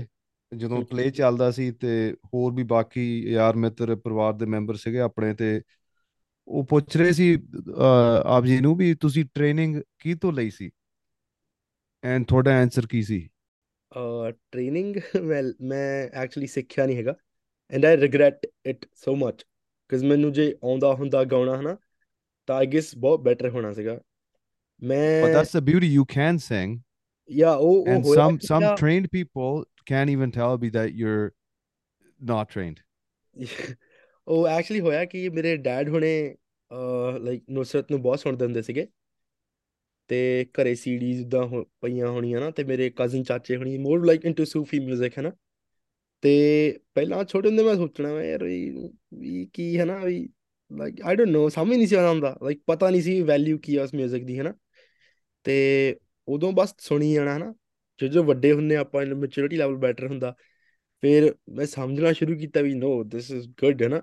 ਜਦੋਂ। 0.53 0.83
ਪਲੇ 0.85 1.11
ਚੱਲਦਾ 1.11 1.51
ਸੀ 1.51 1.71
ਤੇ 1.73 1.91
ਹੋਰ 2.27 2.53
ਵੀ 2.53 2.63
ਬਾਕੀ 2.65 3.05
ਯਾਰ 3.33 3.57
ਮਿੱਤਰ 3.57 3.95
ਪਰਿਵਾਰ 3.97 4.33
ਦੇ 4.33 4.47
ਮੈਂਬਰ 4.47 4.75
ਸੀਗੇ 4.77 5.01
ਆਪਣੇ 5.01 5.35
ਤੇ 5.35 5.61
ਉਹ 6.49 6.65
ਪੁੱਛ 6.65 6.97
ਰਹੇ 6.97 7.13
ਸੀ 7.13 7.37
ਆਪ 8.27 8.45
ਜੀ 8.45 8.61
ਨੂੰ 8.61 8.77
ਵੀ 8.77 8.95
ਤੁਸੀਂ 8.95 9.25
ਟ੍ਰੇਨਿੰਗ 9.35 9.81
ਕੀ 9.99 10.15
ਤੋਂ 10.15 10.33
ਲਈ 10.33 10.51
ਸੀ? 10.51 10.71
ਐਂਡ 12.05 12.25
ਤੁਹਾਡਾ 12.27 12.61
ਆਨਸਰ 12.61 12.87
ਕੀ 12.87 13.03
ਸੀ? 13.03 13.29
ਟ੍ਰੇਨਿੰਗ 14.53 14.97
ਵੈਲ 15.23 15.55
ਮੈਂ 15.61 16.09
ਐਕਚੁਅਲੀ 16.15 16.47
ਸਿੱਖਿਆ 16.47 16.87
ਨਹੀਂ 16.87 16.97
ਹੈਗਾ 16.97 17.15
and 17.71 17.85
I 17.85 17.97
regret 17.97 18.47
it 18.67 18.85
so 18.95 19.15
much 19.17 19.43
ਕਿਉਂਕਿ 19.91 20.07
ਮੈਨੂੰ 20.07 20.33
ਜੇ 20.33 20.55
ਆਉਂਦਾ 20.65 20.93
ਹੁੰਦਾ 20.95 21.25
ਗਾਉਣਾ 21.25 21.57
ਹਨਾ 21.61 21.77
ਤਾਂ 22.49 22.57
ਆਈ 22.57 22.67
ਗੈਸ 22.67 22.97
ਬਹੁਤ 22.97 23.21
ਬੈਟਰ 23.21 23.49
ਹੋਣਾ 23.49 23.73
ਸੀਗਾ। 23.73 24.01
ਮੈਂ 24.83 25.23
that's 25.23 25.61
the 25.61 25.67
beauty 25.71 25.89
you 25.97 26.03
can 26.03 26.37
sing. 26.37 26.81
ਯਾ 27.31 27.53
ਉਹ 27.53 27.77
ਉਹ 27.77 27.87
and 27.95 28.05
ਹੋਇਆ 28.05 28.27
some 28.27 28.39
ਕਿ 28.39 28.47
some 28.55 28.61
ਮੇਰਾ- 28.61 28.77
trained 28.85 29.07
people 29.17 29.63
can't 29.63 30.17
even 30.17 30.31
tell 30.41 30.65
me 30.65 30.71
that 30.77 30.89
you're 31.01 31.31
not 32.31 32.45
trained. 32.45 32.77
ਉਹ 34.29 34.49
ਐਕਚੁਅਲੀ 34.49 34.81
ਹੋਇਆ 34.81 35.05
ਕਿ 35.05 35.29
ਮੇਰੇ 35.29 35.57
ਡੈਡ 35.57 35.89
ਹੁਣੇ 35.89 36.37
ਲਾਈਕ 37.21 37.45
ਨੁਸਰਤ 37.51 37.91
ਨੂੰ 37.91 38.03
ਬਹੁਤ 38.03 38.21
ਸੁਣਦੇ 38.21 38.45
ਹੁੰਦੇ 38.45 38.63
ਸੀਗੇ। 38.63 38.87
ਤੇ 40.09 40.47
ਘਰੇ 40.53 40.75
ਸੀਡੀਜ਼ 40.75 41.35
ਹੋ- 41.35 41.65
ਪਈਆਂ 41.81 42.09
ਹੋਣੀਆਂ 42.09 42.41
ਨਾ 42.41 42.51
ਤੇ 42.51 42.65
ਮੇਰੇ 42.65 42.91
ਕਜ਼ਨ 42.97 43.23
ਚਾਚੇ 43.23 43.57
ਹੋਣੀ 43.57 43.79
ਮੋਰ 43.79 44.07
ਲਾਈਕ 44.07 44.25
ਇਨਟੂ 44.25 44.45
ਸੂਫੀ 44.45 44.79
뮤직 44.79 45.11
ਹੈ 45.19 45.23
ਨਾ 45.23 45.33
ਤੇ 46.23 46.79
ਪਹਿਲਾਂ 46.95 47.25
ਛੋਟੇ 47.25 47.49
ਹੁੰਦੇ 47.49 47.63
ਮੈਂ 47.63 47.75
ਸੋਚਣਾ 47.75 48.13
ਮੈਂ 48.15 48.25
ਯਾਰ 48.25 48.45
ਵੀ 49.15 49.49
ਕੀ 49.53 49.79
ਹੈ 49.79 49.85
ਨਾ 49.85 50.05
ਵੀ 50.05 50.29
ਲਾਈਕ 50.72 51.02
ਆਈ 51.02 51.16
ਡੋਨਟ 51.16 51.30
ਨੋ 51.30 51.50
ਸਮਝ 51.50 51.78
ਨਹੀਂ 51.78 51.88
ਸੀ 51.88 51.96
ਆਉਂਦਾ 51.96 52.38
ਲਾਈਕ 52.44 52.62
ਪਤਾ 52.66 52.90
ਨਹੀਂ 52.90 53.02
ਸੀ 53.02 53.22
ਵੈਲਿਊ 53.22 53.58
ਕੀ 53.58 53.76
ਆ 53.76 53.84
ਉਸ 53.84 53.96
뮤직 53.96 54.26
ਦੀ 54.26 54.38
ਹੈ 54.38 54.44
ਨਾ 54.44 54.54
ਤੇ 55.44 55.96
ਉਦੋਂ 56.28 56.52
ਬਸ 56.52 56.76
ਸੁਣੀ 56.80 57.14
ਜਾਣਾ 57.14 57.34
ਹੈ 57.34 57.38
ਨਾ 57.40 57.54
ਜਦੋਂ 58.00 58.24
ਵੱਡੇ 58.24 58.52
ਹੁੰਨੇ 58.52 58.76
ਆਪਾਂ 58.76 59.06
ਮੈਚੁਰਿਟੀ 59.06 59.58
ਲੈਵਲ 59.58 59.76
ਬੈਟਰ 59.76 60.08
ਹੁੰਦਾ 60.08 60.36
ਫਿਰ 61.02 61.36
ਮੈਂ 61.50 61.66
ਸਮਝਣਾ 61.66 62.14
ਸ਼ੁਰੂ 62.14 62.38
ਕੀਤਾ 62.38 62.62
ਵੀ 62.62 62.74
ਨੋ 62.74 63.04
ਦਿਸ 63.04 63.32
ਇਜ਼ 63.32 63.48
ਗੁੱਡ 63.50 63.84
ਹੈ 63.84 63.88
ਨਾ 63.88 64.02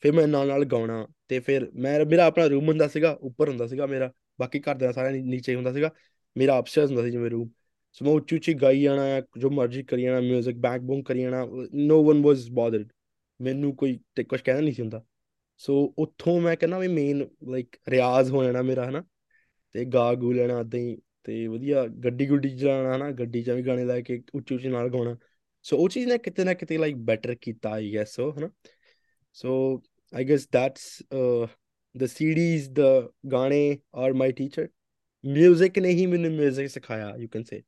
ਫਿਰ 0.00 0.12
ਮੈਂ 0.12 0.28
ਨਾਲ 0.28 0.48
ਨਾਲ 0.48 0.64
ਗਾਉਣਾ 0.64 1.06
ਤੇ 1.28 1.40
ਫਿਰ 1.40 1.70
ਮੈਂ 1.74 2.04
ਮੇਰਾ 2.06 2.26
ਆਪਣਾ 2.26 2.46
ਰੂਮ 2.46 2.68
ਹੁੰਦਾ 2.68 2.88
ਸੀਗਾ 2.88 3.18
ਉੱਪਰ 3.20 3.48
ਹੁੰਦਾ 3.48 3.66
ਸੀਗਾ 3.66 3.86
ਮੇਰਾ 3.86 4.12
ਬਾਕੀ 4.40 4.60
ਘਰਦਿਆਂ 4.60 4.92
ਸਾਰਿਆਂ 4.92 5.12
ਨੀ- 5.12 5.22
ਨੀਚੇ 5.24 5.54
ਹੁੰਦਾ 5.54 5.72
ਸੀਗਾ 5.72 5.90
ਮੇਰਾ 6.36 6.58
ਅਪਸਟੇਅਰਸ 6.58 6.90
ਹੁੰਦਾ 6.90 7.02
ਸੀ 7.02 7.10
ਜਿਵੇਂ 7.10 7.30
ਰੂਮ 7.30 7.48
ਸੋ 7.92 8.04
ਮੈਂ 8.04 8.12
ਉੱਚੀ 8.12 8.36
ਉੱਚੀ 8.36 8.54
ਗਾਈ 8.54 8.82
ਜਾਣਾ 8.82 9.20
ਜੋ 9.38 9.50
ਮਰਜ਼ੀ 9.50 9.82
ਕਰੀ 9.82 10.02
ਜਾਣਾ 10.02 10.18
뮤직 10.20 10.56
ਬੈਕ 10.60 10.80
ਬੂਮ 10.80 11.02
ਕਰੀ 11.02 11.22
ਜਾਣਾ 11.22 11.46
ਨੋ 11.74 12.04
ਵਨ 12.04 12.22
ਵਾਸ 12.22 12.48
ਬੋਦਰਡ 12.50 12.88
ਮੈਨੂੰ 13.40 13.76
ਕੋਈ 13.76 13.98
ਤੇ 14.14 14.24
ਕੁਝ 14.24 14.40
ਕਹਿਣਾ 14.40 14.60
ਨਹੀਂ 14.60 14.72
ਸੀ 14.74 14.82
ਹੁੰਦਾ 14.82 15.04
ਸੋ 15.57 15.93
ਉੱਥੋਂ 15.97 16.41
ਮੈਂ 16.41 16.55
ਕਹਿੰਦਾ 16.55 16.79
ਵੀ 16.79 16.87
ਮੇਨ 16.87 17.27
ਲਾਈਕ 17.49 17.77
ਰਿਆਜ਼ 17.89 18.31
ਹੋ 18.31 18.43
ਜਾਣਾ 18.43 18.61
ਮੇਰਾ 18.61 18.89
ਹਨਾ 18.89 19.03
ਤੇ 19.73 19.85
ਗਾ 19.85 20.13
ਗੂ 20.13 20.31
ਲੈਣਾ 20.33 20.59
ਏਦਾਂ 20.59 20.79
ਹੀ 20.79 20.97
ਤੇ 21.23 21.47
ਵਧੀਆ 21.47 21.87
ਗੱਡੀ 21.87 22.25
ਗੁੱਡੀ 22.25 22.57
ਚਲਾਉਣਾ 22.57 22.95
ਹਨਾ 22.95 23.11
ਗੱਡੀ 23.11 23.43
'ਚ 23.43 23.49
ਵੀ 23.49 23.61
ਗਾਣੇ 23.61 23.85
ਲਾ 23.85 23.99
ਕੇ 23.99 24.23
ਉੱਚੀ 24.35 24.55
ਉੱਚੀ 24.55 24.67
ਨਾਲ 24.67 24.89
ਗਾਉਣਾ 24.89 25.15
ਸੋ 25.61 25.77
ਉਹ 25.77 25.89
ਚੀਜ਼ 25.89 26.07
ਨੇ 26.07 26.17
ਕਿਤੇ 26.17 26.43
ਨਾ 26.43 26.53
ਕਿਤੇ 26.53 26.77
ਲਾਈਕ 26.77 26.95
ਬੈਟਰ 26.95 27.35
ਕੀਤਾ 27.35 27.69
ਆਈ 27.69 27.93
ਗੈਸ 27.93 28.15
ਸੋ 28.15 28.31
ਹਨਾ 28.31 28.49
so 29.33 29.81
I 30.13 30.29
guess 30.29 30.47
that's 30.51 31.03
the 31.95 32.07
CDs 32.07 32.65
the 32.79 33.09
ਗਾਣੇ 33.31 33.79
are 33.99 34.13
my 34.13 34.29
teacher 34.39 34.65
music 35.23 35.81
ਨੇ 35.81 35.89
ਹੀ 35.89 36.05
ਮੈਨੂੰ 36.05 36.31
music 36.31 36.67
ਸਿਖਾਇਆ 36.67 37.15
you 37.17 37.27
can 37.35 37.45
say 37.53 37.61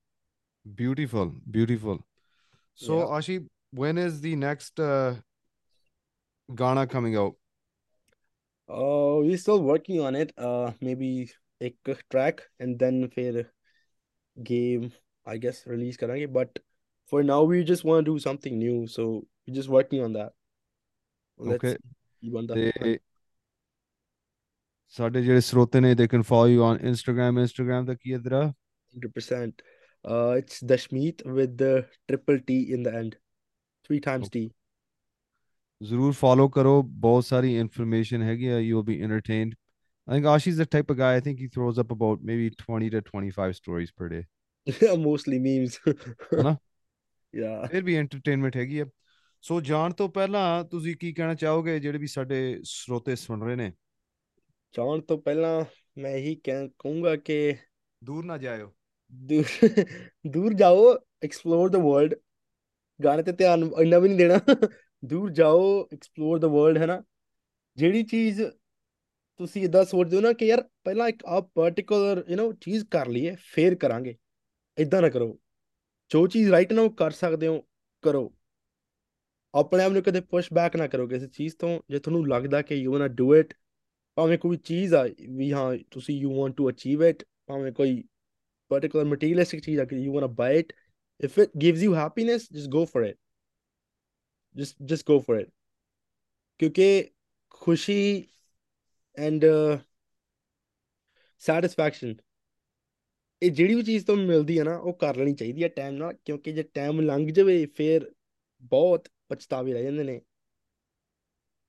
Beautiful, 0.77 1.31
beautiful. 1.51 1.99
So, 2.79 2.97
Yeah. 2.97 3.17
Ashi, 3.17 3.35
when 3.71 3.97
is 3.97 4.21
the 4.21 4.35
next 4.35 4.79
uh, 4.79 5.15
Ghana 6.49 6.87
coming 6.87 7.15
out? 7.15 7.33
uh 8.68 9.14
we're 9.24 9.40
still 9.44 9.62
working 9.62 10.00
on 10.08 10.14
it 10.22 10.32
uh 10.38 10.72
maybe 10.80 11.10
ਇੱਕ 11.68 11.90
track 12.14 12.40
and 12.60 12.78
then 12.84 13.08
ਫਿਰ 13.16 13.44
game 14.50 14.86
I 15.32 15.36
guess 15.44 15.60
release 15.74 15.96
ਕਰਾਂਗੇ 16.02 16.26
but 16.38 16.62
for 17.12 17.22
now 17.32 17.40
we 17.50 17.58
just 17.72 17.84
want 17.90 18.04
to 18.04 18.12
do 18.12 18.18
something 18.26 18.56
new 18.64 18.78
so 18.96 19.04
we're 19.46 19.56
just 19.60 19.70
working 19.78 20.00
on 20.06 20.14
that 20.18 20.32
let's 21.38 21.56
Okay. 21.56 21.74
see 21.74 21.92
ਕੀ 22.20 22.30
ਬਣਦਾ 22.30 22.54
ਤੇ 22.54 22.98
ਸਾਡੇ 24.96 25.22
ਜਿਹੜੇ 25.22 25.40
ਸਰੋਤੇ 25.40 25.80
ਨੇ 25.80 25.92
they 26.00 26.08
can 26.14 26.22
follow 26.30 26.50
you 26.54 26.62
on 26.70 26.78
Instagram 26.90 27.40
Instagram 27.44 27.86
ਦਾ 27.86 27.94
ਕੀ 27.94 28.12
ਹੈ 28.12 28.18
ਤੇਰਾ 28.24 28.42
100% 28.98 29.62
uh 30.12 30.32
it's 30.40 30.58
Dashmeet 30.70 31.22
with 31.38 31.52
the 31.62 31.70
triple 32.10 32.40
T 32.50 32.56
in 32.76 32.82
the 32.88 32.92
end 33.02 33.16
three 33.88 34.00
times 34.06 34.30
T 34.36 34.42
ਜ਼ਰੂਰ 35.83 36.11
ਫੋਲੋ 36.11 36.49
ਕਰੋ 36.49 36.81
ਬਹੁਤ 36.81 37.25
ਸਾਰੀ 37.25 37.55
ਇਨਫੋਰਮੇਸ਼ਨ 37.57 38.21
ਹੈਗੀ 38.21 38.47
ਆ 38.47 38.59
you 38.59 38.77
will 38.77 38.87
be 38.87 38.97
entertained. 39.07 39.53
I 40.07 40.13
think 40.13 40.25
Ashi's 40.25 40.57
the 40.57 40.65
type 40.65 40.89
of 40.89 40.97
guy 40.97 41.09
I 41.15 41.19
think 41.19 41.39
he 41.39 41.47
throws 41.47 41.79
up 41.79 41.91
about 41.91 42.23
maybe 42.23 42.49
20 42.49 42.89
to 42.89 43.01
25 43.01 43.57
stories 43.57 43.91
per 43.91 44.09
day. 44.09 44.23
Mostly 44.99 45.39
memes. 45.39 45.77
ਹਨਾ? 46.33 46.55
yeah. 47.33 47.67
ਫਿਰ 47.71 47.83
ਵੀ 47.83 47.95
entertainment 47.95 48.57
ਹੈਗੀ 48.57 48.79
ਆ 48.79 48.85
ਸੋ 49.43 49.61
ਜਾਣ 49.61 49.93
ਤੋਂ 49.93 50.09
ਪਹਿਲਾਂ 50.09 50.63
ਤੁਸੀਂ 50.63 50.95
ਕੀ 50.95 51.13
ਕਹਿਣਾ 51.13 51.33
ਚਾਹੋਗੇ 51.33 51.79
ਜਿਹੜੇ 51.79 51.97
ਵੀ 51.97 52.07
ਸਾਡੇ 52.07 52.59
ਸਰੋਤੇ 52.63 53.15
ਸੁਣ 53.15 53.43
ਰਹੇ 53.43 53.55
ਨੇ 53.55 53.71
ਜਾਣ 54.73 55.01
ਤੋਂ 55.01 55.17
ਪਹਿਲਾਂ 55.17 55.65
ਮੈਂ 55.97 56.11
ਇਹੀ 56.11 56.35
ਕਹਿ 56.35 56.67
ਕਹੂੰਗਾ 56.79 57.15
ਕਿ 57.15 57.55
ਦੂਰ 58.03 58.25
ਨਾ 58.25 58.37
ਜਾਇਓ 58.37 58.73
ਦੂਰ 59.13 59.45
ਦੂਰ 60.27 60.53
ਜਾਓ 60.53 60.93
ਐਕਸਪਲੋਰ 61.23 61.69
ਦ 61.69 61.75
ਵਰਲਡ 61.75 62.15
ਗਾਣੇ 63.03 63.23
ਤੇ 63.23 63.31
ਧਿਆਨ 63.31 63.69
ਇੰਨਾ 63.81 63.99
ਵੀ 63.99 64.09
ਨਹੀਂ 64.09 64.17
ਦੇਣਾ 64.17 64.39
ਦੂਰ 65.05 65.31
ਜਾਓ 65.31 65.89
ਐਕਸਪਲੋਰ 65.93 66.39
ਦ 66.39 66.45
ਵਰਲਡ 66.45 66.77
ਹੈ 66.77 66.85
ਨਾ 66.85 67.03
ਜਿਹੜੀ 67.77 68.03
ਚੀਜ਼ 68.03 68.41
ਤੁਸੀਂ 69.37 69.63
ਇਦਾਂ 69.63 69.85
ਸੋਚਦੇ 69.85 70.15
ਹੋ 70.15 70.21
ਨਾ 70.21 70.33
ਕਿ 70.33 70.45
ਯਾਰ 70.45 70.69
ਪਹਿਲਾਂ 70.83 71.09
ਇੱਕ 71.09 71.25
ਆ 71.25 71.41
ਪਾਰਟਿਕੂਲਰ 71.41 72.25
ਯੂ 72.29 72.37
نو 72.37 72.57
ਚੀਜ਼ 72.61 72.85
ਕਰ 72.85 73.07
ਲਈਏ, 73.07 73.35
ਫੇਰ 73.35 73.75
ਕਰਾਂਗੇ। 73.75 74.17
ਇਦਾਂ 74.77 75.01
ਨਾ 75.01 75.09
ਕਰੋ। 75.09 75.39
ਜੋ 76.09 76.27
ਚੀਜ਼ 76.27 76.49
ਰਾਈਟ 76.49 76.73
ਨਾ 76.73 76.81
ਉਹ 76.81 76.89
ਕਰ 76.89 77.11
ਸਕਦੇ 77.11 77.47
ਹੋ, 77.47 77.63
ਕਰੋ। 78.01 78.33
ਆਪਣੇ 79.53 79.83
ਆਪ 79.83 79.91
ਨੂੰ 79.91 80.03
ਕਦੇ 80.03 80.21
ਪੁਸ਼ 80.21 80.53
ਬੈਕ 80.53 80.75
ਨਾ 80.75 80.87
ਕਰੋ 80.87 81.07
ਕਿਸੇ 81.07 81.27
ਚੀਜ਼ 81.27 81.55
ਤੋਂ, 81.55 81.81
ਜੇ 81.89 81.99
ਤੁਹਾਨੂੰ 81.99 82.27
ਲੱਗਦਾ 82.27 82.61
ਕਿ 82.61 82.75
you 82.75 82.93
want 82.93 83.11
to 83.11 83.15
do 83.15 83.35
it 83.35 83.53
ਭਾਵੇਂ 84.15 84.37
ਕੋਈ 84.37 84.57
ਚੀਜ਼ 84.57 84.93
ਆ, 84.93 85.09
ਵੀ 85.29 85.53
ਹਾਂ, 85.53 85.77
ਤੁਸੀਂ 85.91 86.19
you 86.19 86.41
want 86.41 86.57
to 86.57 86.69
achieve 86.69 87.03
it 87.03 87.23
ਭਾਵੇਂ 87.47 87.71
ਕੋਈ 87.71 88.03
particular 88.75 89.05
materialistic 89.05 89.63
cheese 89.63 89.79
like 89.79 89.91
you 89.91 90.11
want 90.11 90.25
to 90.25 90.35
buy 90.41 90.51
it, 90.51 90.73
if 91.19 91.37
it 91.37 91.49
gives 91.59 91.81
you 91.83 91.93
happiness, 91.93 92.47
just 92.47 92.69
go 92.69 92.85
for 92.85 93.03
it 93.03 93.17
just 94.55 94.85
just 94.91 95.05
go 95.05 95.19
for 95.19 95.41
it. 95.41 95.49
ਕਿਉਂਕਿ 96.59 97.09
ਖੁਸ਼ੀ 97.49 98.27
and 99.17 99.43
uh, 99.43 99.77
satisfaction 101.41 102.15
ਇਹ 103.41 103.51
ਜਿਹੜੀ 103.51 103.75
ਵੀ 103.75 103.83
ਚੀਜ਼ 103.83 104.05
ਤੋਂ 104.05 104.15
ਮਿਲਦੀ 104.15 104.59
ਹੈ 104.59 104.63
ਨਾ 104.63 104.77
ਉਹ 104.77 104.93
ਕਰ 104.93 105.15
ਲੈਣੀ 105.15 105.33
ਚਾਹੀਦੀ 105.33 105.63
ਹੈ 105.63 105.67
ਟਾਈਮ 105.67 105.93
ਨਾਲ 105.93 106.13
ਕਿਉਂਕਿ 106.25 106.51
ਜੇ 106.51 106.63
ਟਾਈਮ 106.63 107.01
ਲੰਘ 107.01 107.31
ਜਾਵੇ 107.31 107.65
ਫਿਰ 107.65 108.11
ਬਹੁਤ 108.61 109.07
ਪਛਤਾਵੇ 109.29 109.73
ਰਹਿ 109.73 109.83
ਜਾਂਦੇ 109.83 110.03
ਨੇ 110.03 110.21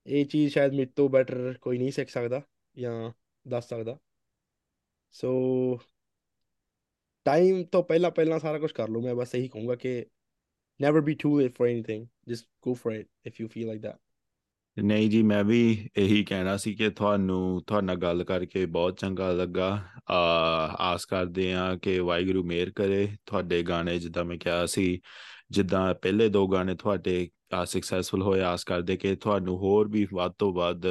ਇਹ 0.07 0.27
ਚੀਜ਼ 0.27 0.53
ਸ਼ਾਇਦ 0.53 0.73
ਮੇਰੇ 0.73 0.91
ਤੋਂ 0.97 1.09
ਬੈਟਰ 1.09 1.59
ਕੋਈ 1.61 1.79
ਨਹੀਂ 1.79 1.93
ਸਿੱਖ 1.93 2.09
ਸਕਦਾ 2.09 2.43
ਜਾਂ 2.79 3.13
ਦੱਸ 3.49 3.69
ਸਕਦਾ 3.69 3.99
ਸੋ 5.13 5.31
ਟਾਈਮ 7.25 7.65
ਤੋਂ 7.65 7.83
ਪਹਿਲਾਂ 7.83 8.11
ਪਹਿਲਾਂ 8.11 8.39
ਸਾਰਾ 8.39 8.59
ਕੁਝ 8.59 8.73
ਕਰ 8.73 8.89
ਲਓ 8.89 9.01
ਮੈਂ 9.01 9.15
ਬਸ 9.15 9.35
ਇਹੀ 9.35 9.49
ਕਹੂੰਗਾ 9.49 9.75
ਕਿ 9.75 10.07
never 10.81 11.01
be 11.01 11.15
too 11.15 11.35
late 11.35 11.57
for 11.57 11.67
anything. 11.67 12.09
Just 12.27 12.47
go 12.63 12.75
for 12.75 12.93
it 12.93 13.09
if 13.25 13.41
you 13.41 13.49
feel 13.49 13.69
like 13.69 13.83
that. 13.83 13.99
ਨਹੀਂ 14.77 15.09
ਜੀ 15.11 15.23
ਮੈਂ 15.23 15.43
ਵੀ 15.45 15.89
ਇਹੀ 15.99 16.23
ਕਹਿਣਾ 16.25 16.57
ਸੀ 16.57 16.75
ਕਿ 16.75 16.89
ਤੁਹਾਨੂੰ 16.91 17.63
ਤੁਹਾਡੇ 17.67 17.87
ਨਾਲ 17.87 17.97
ਗੱਲ 17.97 18.25
ਕਰਕੇ 18.25 18.65
ਬਹੁਤ 18.67 18.99
ਚੰਗਾ 18.99 19.31
ਲੱਗਾ 19.33 19.69
ਆ 20.11 20.19
ਆਸ 20.81 21.05
ਕਰਦੇ 21.07 21.53
ਆ 21.55 21.75
ਕਿ 21.83 21.99
ਵਾਹਿਗੁਰੂ 21.99 22.43
ਮਿਹਰ 22.45 22.71
ਕਰੇ 22.71 23.07
ਤੁਹਾਡੇ 23.27 23.63
ਗਾਣੇ 23.63 23.99
ਜਿੱਦਾਂ 23.99 24.25
ਮੈਂ 24.25 24.37
ਕਿਹਾ 24.39 24.67
ਸੀ 24.67 25.01
ਜਿੱਦਾਂ 25.51 25.95
ਪਹਿਲੇ 25.95 26.29
ਦੋ 26.29 26.47
ਗਾਣੇ 26.49 26.75
ਤੁਹਾਡੇ 26.75 27.29
ਆ 27.55 27.65
ਸਕਸੈਸਫੁਲ 27.65 28.23
ਹੋਏ 28.23 28.41
ਆਸ 28.41 28.65
ਕਰਦੇ 28.65 28.97
ਕਿ 28.97 29.15
ਤੁਹਾਨੂੰ 29.17 29.57
ਹੋਰ 29.59 29.89
ਵੀ 29.89 30.07
ਵੱਧ 30.13 30.33
ਤੋਂ 30.39 30.53
ਵੱਧ 30.53 30.87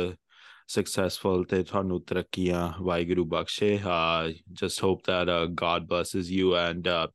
ਸਕਸੈਸਫੁਲ 0.67 1.43
ਤੇ 1.43 1.63
ਤੁਹਾਨੂੰ 1.63 2.01
ਤਰੱਕੀਆਂ 2.05 2.71
ਵਾਹਿਗੁਰੂ 2.81 3.25
ਬਖਸ਼ੇ 3.25 3.77
uh 3.77 4.33
just 4.61 4.81
hope 4.85 5.01
that 5.07 5.29
uh, 5.29 5.45
God 5.61 5.87
blesses 5.87 6.29
you 6.31 6.51
and 6.57 6.89
uh, 6.89 7.07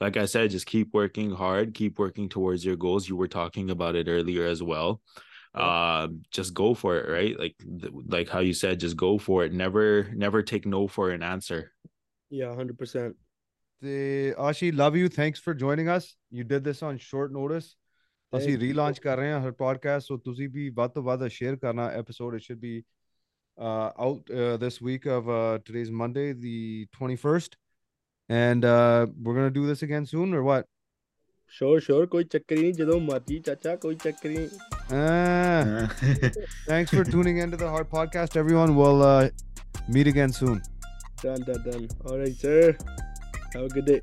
like 0.00 0.16
I 0.16 0.26
said, 0.26 0.50
just 0.50 0.66
keep 0.66 0.94
working 0.94 1.30
hard, 1.30 1.74
keep 1.74 1.98
working 1.98 2.28
towards 2.28 2.64
your 2.64 2.76
goals. 2.76 3.08
You 3.08 3.16
were 3.16 3.28
talking 3.28 3.70
about 3.70 3.96
it 3.96 4.08
earlier 4.08 4.46
as 4.46 4.62
well. 4.62 5.00
Uh, 5.54 6.08
just 6.30 6.54
go 6.54 6.74
for 6.74 6.98
it, 6.98 7.10
right? 7.10 7.38
Like, 7.38 7.56
like 8.06 8.28
how 8.28 8.40
you 8.40 8.52
said, 8.52 8.78
just 8.78 8.96
go 8.96 9.18
for 9.18 9.44
it. 9.44 9.52
Never, 9.52 10.08
never 10.14 10.42
take 10.42 10.66
no 10.66 10.86
for 10.86 11.10
an 11.10 11.22
answer. 11.22 11.72
Yeah, 12.30 12.54
hundred 12.54 12.78
percent. 12.78 13.16
The 13.82 14.34
Ashi, 14.38 14.74
love 14.74 14.94
you. 14.94 15.08
Thanks 15.08 15.40
for 15.40 15.54
joining 15.54 15.88
us. 15.88 16.16
You 16.30 16.44
did 16.44 16.62
this 16.64 16.82
on 16.82 16.98
short 16.98 17.32
notice. 17.32 17.74
ਅਸੀਂ 18.36 18.56
relaunch 18.58 18.98
ਕਰ 18.98 19.16
ਰਹੇ 19.16 19.30
ਹਾਂ 19.32 19.40
ਹਰ 19.40 19.52
podcast 19.58 20.06
ਸੋ 20.06 20.16
ਤੁਸੀਂ 20.16 20.48
ਵੀ 20.48 20.68
ਵੱਧ 20.70 20.90
ਤੋਂ 20.90 21.02
ਵੱਧ 21.02 21.26
share 21.28 21.56
ਕਰਨਾ 21.56 21.90
episode 21.90 22.34
it 22.34 22.42
should 22.42 22.58
be 22.60 22.82
out 23.60 24.32
this 24.60 24.82
week 24.82 25.08
of 25.08 25.24
today's 25.64 25.90
Monday 26.00 26.32
the 26.32 26.86
21st 26.98 27.56
and 28.28 28.64
uh, 28.64 29.06
we're 29.22 29.34
gonna 29.34 29.50
do 29.50 29.66
this 29.66 29.82
again 29.82 30.06
soon 30.06 30.34
or 30.34 30.42
what? 30.42 30.66
Sure, 31.48 31.80
sure. 31.80 32.06
कोई 32.06 32.24
चक्कर 32.24 32.58
नहीं 32.58 32.72
जदों 32.72 33.00
मर्जी 33.00 33.38
चाचा 33.46 33.74
कोई 33.84 33.94
चक्कर 34.04 34.30
नहीं. 34.30 34.48
Ah, 34.90 35.88
thanks 36.66 36.90
for 36.90 37.04
tuning 37.04 37.38
into 37.38 37.56
the 37.56 37.68
Heart 37.68 37.90
Podcast, 37.90 38.36
everyone. 38.36 38.76
We'll 38.76 39.02
uh, 39.02 39.28
meet 39.88 40.06
again 40.06 40.32
soon. 40.32 40.62
Done, 41.22 41.42
done, 41.42 41.62
done. 41.64 41.88
All 42.06 42.18
right, 42.18 42.34
sir. 42.34 42.76
Have 43.54 43.64
a 43.64 43.68
good 43.68 43.86
day. 43.86 44.00